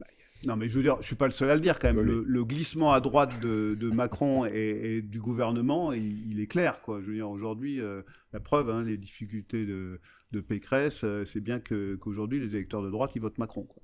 [0.00, 0.06] Bah,
[0.46, 2.04] non, mais je veux dire, je suis pas le seul à le dire quand même.
[2.04, 7.00] Le, glissement à droite de, Macron et, du gouvernement, il, est clair, quoi.
[7.00, 7.80] Je veux dire, aujourd'hui,
[8.32, 10.00] la preuve, hein, les difficultés de,
[10.32, 13.81] de Pécresse, c'est bien qu'aujourd'hui, les électeurs de droite, ils votent Macron, quoi.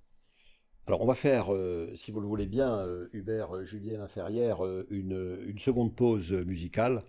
[0.89, 4.64] Alors on va faire, euh, si vous le voulez bien, euh, Hubert euh, Julien Inferrière,
[4.89, 7.05] une, une, seconde pause musicale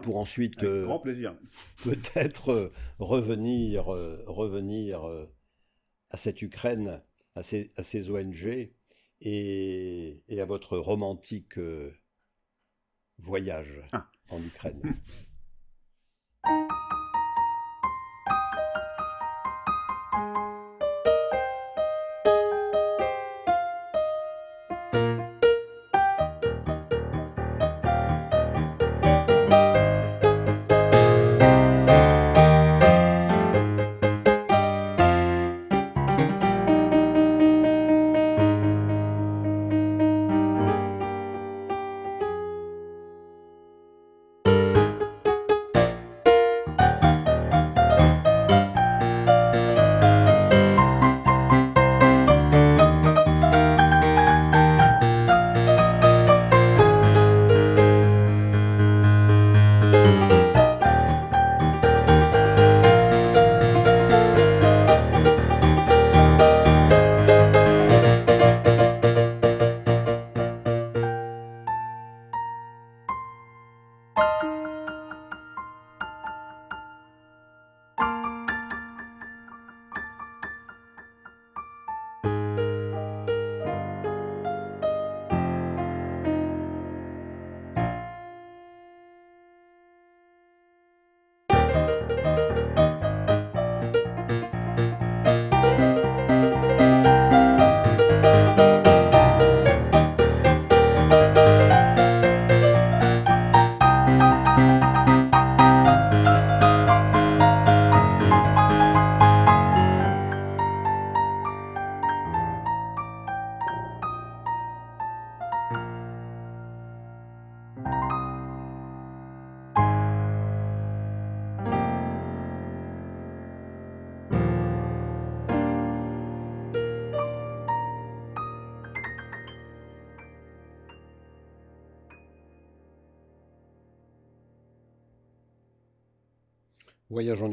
[0.00, 0.60] pour ensuite
[1.84, 3.88] peut-être revenir,
[4.26, 5.04] revenir
[6.08, 7.02] à cette Ukraine,
[7.34, 8.70] à ces, à ces ONG
[9.20, 11.58] et, et, à votre romantique
[13.18, 14.08] voyage ah.
[14.30, 14.80] en Ukraine.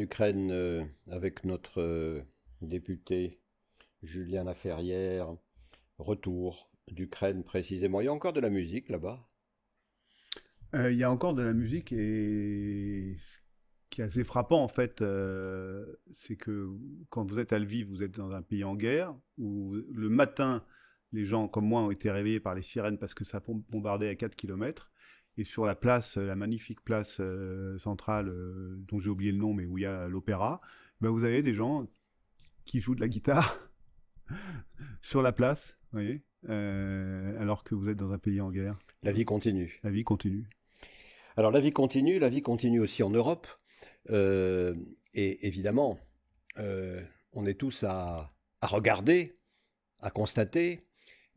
[0.08, 2.22] Ukraine euh, avec notre euh,
[2.62, 3.42] député
[4.04, 5.36] Julien Laferrière.
[5.98, 8.00] Retour d'Ukraine précisément.
[8.00, 9.20] Il y a encore de la musique là-bas?
[10.76, 13.40] Euh, Il y a encore de la musique et ce
[13.90, 15.04] qui est assez frappant en fait,
[16.14, 16.70] c'est que
[17.10, 20.64] quand vous êtes à Lviv, vous êtes dans un pays en guerre où le matin,
[21.12, 24.16] les gens comme moi ont été réveillés par les sirènes parce que ça bombardait à
[24.16, 24.90] 4 km.
[25.38, 29.54] Et sur la place, la magnifique place euh, centrale, euh, dont j'ai oublié le nom,
[29.54, 30.62] mais où il y a l'opéra,
[31.00, 31.86] ben vous avez des gens
[32.66, 33.70] qui jouent de la guitare
[35.04, 38.80] sur la place, vous voyez, euh, alors que vous êtes dans un pays en guerre.
[39.04, 39.80] La vie continue.
[39.84, 40.50] La vie continue.
[41.36, 43.48] Alors la vie continue, la vie continue aussi en Europe.
[44.10, 46.00] et évidemment,
[46.58, 49.36] on est tous à, à regarder,
[50.02, 50.80] à constater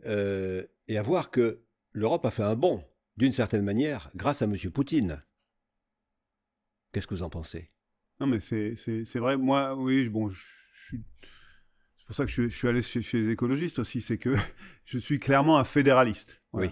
[0.06, 1.60] et à voir que
[1.92, 2.82] l'Europe a fait un bond
[3.16, 4.56] d'une certaine manière, grâce à M.
[4.72, 5.20] Poutine.
[6.92, 7.70] Qu'est-ce que vous en pensez?
[8.20, 9.36] Non, mais c'est vrai.
[9.36, 10.40] Moi, oui, bon, je,
[10.86, 11.00] suis.
[11.98, 14.34] C'est pour ça que je, suis allé chez, les écologistes aussi, c'est que
[14.84, 16.42] je suis clairement un fédéraliste.
[16.52, 16.70] Oui.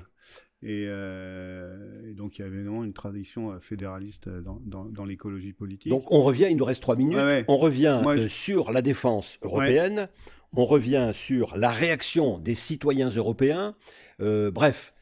[0.64, 5.90] Euh, et, donc il y a évidemment une tradition euh, fédéraliste dans, dans, l'écologie politique.
[5.90, 10.08] Donc on revient, il nous reste trois minutes, on revient euh, sur la défense européenne,
[10.56, 13.76] on revient sur la réaction des citoyens européens.
[14.18, 14.94] bref,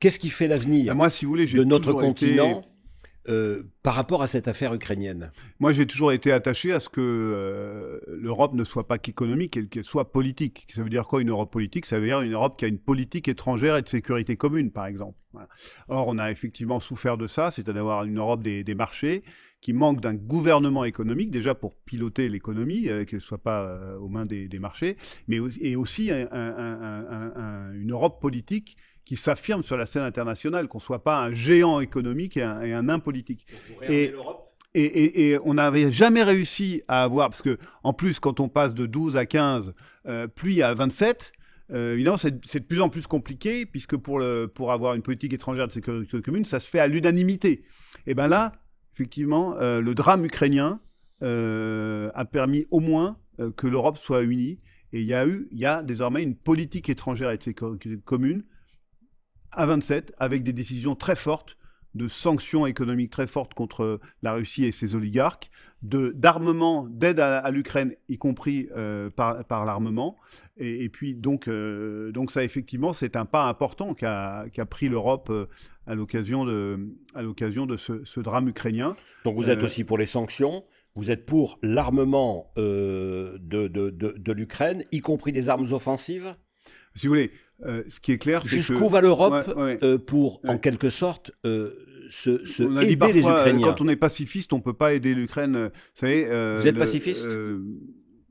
[0.00, 2.64] Qu'est-ce qui fait l'avenir bah, si de notre continent
[3.28, 5.30] euh, par rapport à cette affaire ukrainienne?
[5.58, 9.84] Moi, j'ai toujours été attaché à ce que euh, l'Europe ne soit pas qu'économique, qu'elle
[9.84, 10.66] soit politique.
[10.74, 11.84] Ça veut dire quoi une Europe politique?
[11.84, 14.86] Ça veut dire une Europe qui a une politique étrangère et de sécurité commune, par
[14.86, 15.18] exemple.
[15.88, 19.22] Or, on a effectivement souffert de ça, c'est-à-dire d'avoir une Europe des, marchés
[19.60, 24.08] qui manque d'un gouvernement économique, déjà pour piloter l'économie, euh, qu'elle ne soit pas aux
[24.08, 24.96] mains des, marchés,
[25.28, 28.78] mais et aussi une Europe politique
[29.10, 32.82] qui s'affirme sur la scène internationale, qu'on ne soit pas un géant économique et un,
[32.84, 33.44] nain politique.
[33.88, 34.14] Et,
[34.72, 38.72] et, et, on n'avait jamais réussi à avoir, parce que en plus, quand on passe
[38.72, 39.74] de 12 à 15,
[40.06, 41.32] euh, puis à 27,
[41.72, 45.32] euh, évidemment, c'est de plus en plus compliqué, puisque pour, le, pour avoir une politique
[45.32, 47.64] étrangère de sécurité commune, ça se fait à l'unanimité.
[48.06, 48.52] Et bien là,
[48.94, 50.78] effectivement, euh, le drame ukrainien
[51.24, 53.16] euh, a permis au moins
[53.56, 54.58] que l'Europe soit unie.
[54.92, 57.98] Et il y a eu, il y a désormais une politique étrangère et de sécurité
[58.04, 58.44] commune
[59.52, 61.56] à 27 avec des décisions très fortes
[61.94, 65.50] de sanctions économiques très fortes contre la Russie et ses oligarques,
[65.82, 70.16] de d'armement, d'aide à, l'Ukraine, y compris euh, par, par l'armement.
[70.56, 75.46] Et, puis donc, euh, donc ça effectivement, c'est un pas important qu'a pris l'Europe euh,
[75.86, 76.78] à l'occasion de,
[77.14, 78.94] à l'occasion de ce, ce, drame ukrainien.
[79.24, 80.64] Donc vous êtes aussi pour les sanctions
[80.96, 86.34] vous êtes pour l'armement de, de, de, de l'Ukraine, y compris des armes offensives?
[86.96, 87.30] Si vous voulez,
[87.64, 91.70] euh, ce qui est clair, c'est Jusqu'où va l'Europe euh, pour, en quelque sorte, euh,
[92.08, 95.66] se, se aider les Ukrainiens Quand on est pacifiste, on ne peut pas aider l'Ukraine.
[95.66, 97.28] Vous, savez, vous êtes pacifiste?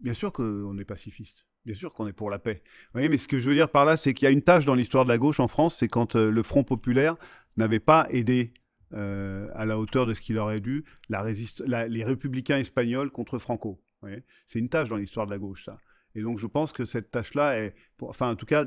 [0.02, 1.46] Bien sûr qu'on est pacifiste.
[1.66, 2.64] Bien sûr qu'on est pour la paix.
[2.94, 4.76] mais ce que je veux dire par là, c'est qu'il y a une tâche dans
[4.76, 7.16] l'histoire de la gauche en France, c'est quand le Front populaire
[7.58, 8.54] n'avait pas aidé
[8.92, 11.24] à la hauteur de ce qu'il aurait dû la
[11.68, 13.80] la, les républicains espagnols contre Franco.
[14.48, 15.78] C'est une tâche dans l'histoire de la gauche, ça.
[16.16, 18.66] Et donc je pense que cette tâche-là est, enfin en tout cas,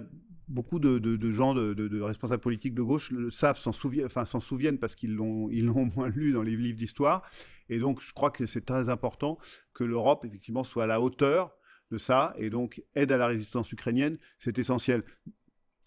[0.49, 4.79] beaucoup de, gens, de, responsables politiques de gauche le savent, s'en souviennent, enfin, s'en souviennent
[4.79, 7.23] parce qu'ils l'ont, ils l'ont moins lu dans les livres d'histoire.
[7.69, 9.39] Et donc, je crois que c'est très important
[9.73, 11.55] que l'Europe, effectivement, soit à la hauteur
[11.91, 12.35] de ça.
[12.37, 15.03] Et donc, aide à la résistance ukrainienne, c'est essentiel.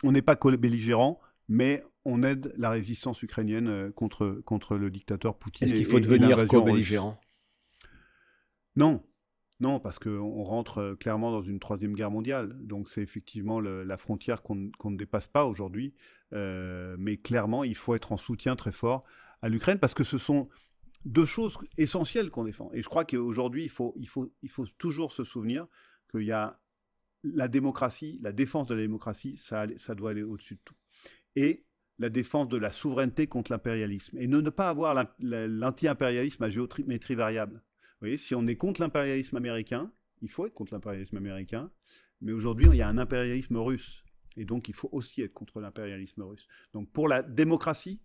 [0.03, 5.37] On n'est pas belligérant, mais on aide la résistance ukrainienne euh, contre, contre le dictateur
[5.37, 5.67] Poutine.
[5.67, 7.19] Est-ce qu'il faut devenir co-belligérant?
[8.75, 9.03] Non,
[9.61, 12.57] non, parce qu'on rentre euh, clairement dans une troisième guerre mondiale.
[12.61, 15.93] Donc c'est effectivement la frontière qu'on ne dépasse pas aujourd'hui.
[16.33, 19.05] Euh, mais clairement, il faut être en soutien très fort
[19.41, 20.49] à l'Ukraine parce que ce sont
[21.05, 22.69] deux choses essentielles qu'on défend.
[22.73, 24.27] Et je crois qu'aujourd'hui, il faut,
[24.77, 25.67] toujours se souvenir
[26.11, 26.59] qu'il y a
[27.23, 30.75] la démocratie, la défense de la démocratie, ça, ça doit aller au-dessus de tout.
[31.35, 31.65] Et
[31.97, 34.17] la défense de la souveraineté contre l'impérialisme.
[34.17, 37.63] Et ne, ne pas avoir l'anti-impérialisme à géométrie variable
[38.17, 39.91] si on est contre l'impérialisme américain,
[40.21, 41.71] il faut être contre l'impérialisme américain,
[42.21, 44.03] mais aujourd'hui, il y a un impérialisme russe.
[44.37, 46.47] Et donc, il faut aussi être contre l'impérialisme russe.
[46.73, 48.01] Donc, pour la démocratie,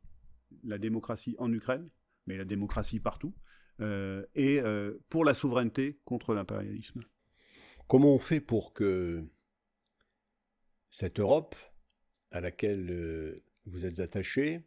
[0.65, 1.89] la démocratie en Ukraine,
[2.27, 3.35] mais la démocratie partout,
[3.81, 7.03] euh, et euh, pour la souveraineté contre l'impérialisme.
[7.89, 9.25] Comment on fait pour que
[10.91, 11.57] cette Europe
[12.31, 13.37] à laquelle euh,
[13.67, 14.63] vous êtes attaché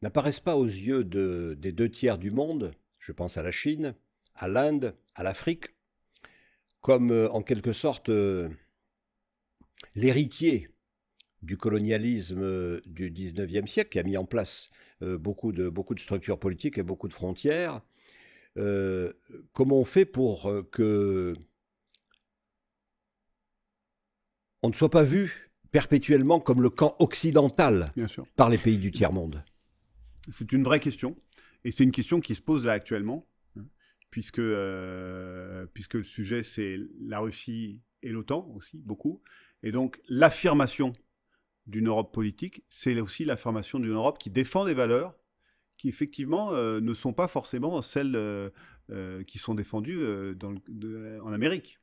[0.00, 2.72] n'apparaisse pas aux yeux de, des deux tiers du monde
[3.10, 3.96] je pense à la Chine,
[4.36, 5.74] à l'Inde, à l'Afrique,
[6.80, 8.48] comme euh, en quelque sorte euh,
[9.96, 10.68] l'héritier
[11.42, 16.00] du colonialisme euh, du XIXe siècle, qui a mis en place beaucoup, de, beaucoup de
[16.00, 17.80] structures politiques et beaucoup de frontières.
[18.54, 21.32] comment on fait pour que
[24.62, 27.94] on ne soit pas vu perpétuellement comme le camp occidental
[28.36, 29.42] par les pays du tiers-monde?
[30.30, 31.16] C'est une vraie question.
[31.64, 33.64] Et c'est une question qui se pose là actuellement, hein,
[34.10, 39.22] puisque, euh, puisque le sujet, c'est la Russie et l'OTAN aussi, beaucoup.
[39.62, 40.94] Et donc, l'affirmation
[41.66, 45.14] d'une Europe politique, c'est aussi l'affirmation d'une Europe qui défend des valeurs
[45.76, 48.50] qui, effectivement, euh, ne sont pas forcément celles euh,
[49.26, 50.04] qui sont défendues
[50.42, 51.78] en Amérique.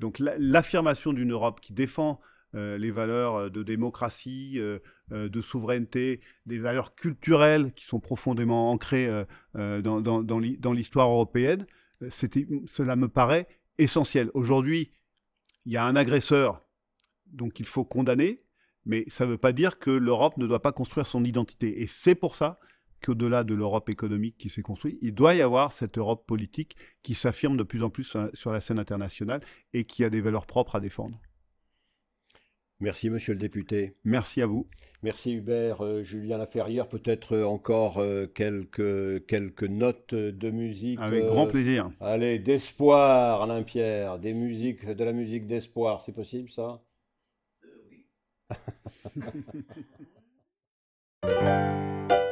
[0.00, 2.20] Donc, l'affirmation d'une Europe qui défend
[2.54, 4.78] euh, les valeurs euh, de démocratie, euh,
[5.10, 9.08] de souveraineté, des valeurs culturelles qui sont profondément ancrées
[9.54, 11.66] dans, dans l'histoire européenne,
[12.10, 14.30] cela me paraît essentiel.
[14.34, 14.90] Aujourd'hui,
[15.64, 16.62] il y a un agresseur,
[17.26, 18.42] donc il faut condamner,
[18.84, 21.80] mais ça ne veut pas dire que l'Europe ne doit pas construire son identité.
[21.80, 22.58] Et c'est pour ça
[23.02, 27.14] qu'au-delà de l'Europe économique qui s'est construite, il doit y avoir cette Europe politique qui
[27.14, 29.40] s'affirme de plus en plus sur la scène internationale
[29.72, 31.18] et qui a des valeurs propres à défendre.
[32.80, 33.94] Merci, monsieur le député.
[34.04, 34.68] Merci à vous.
[35.02, 35.84] Merci, Hubert.
[35.84, 41.00] Euh, Julien Laferrière, peut-être euh, encore euh, quelques, quelques notes de musique.
[41.00, 41.90] Avec grand plaisir.
[42.00, 46.80] Allez, d'espoir, Alain Pierre, des musiques, de la musique d'espoir, c'est possible ça?
[47.64, 48.06] Oui.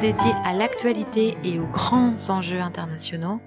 [0.00, 3.38] dédié à l'actualité et aux grands enjeux internationaux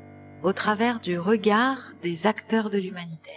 [0.43, 3.32] au travers du regard des acteurs de l'humanitaire.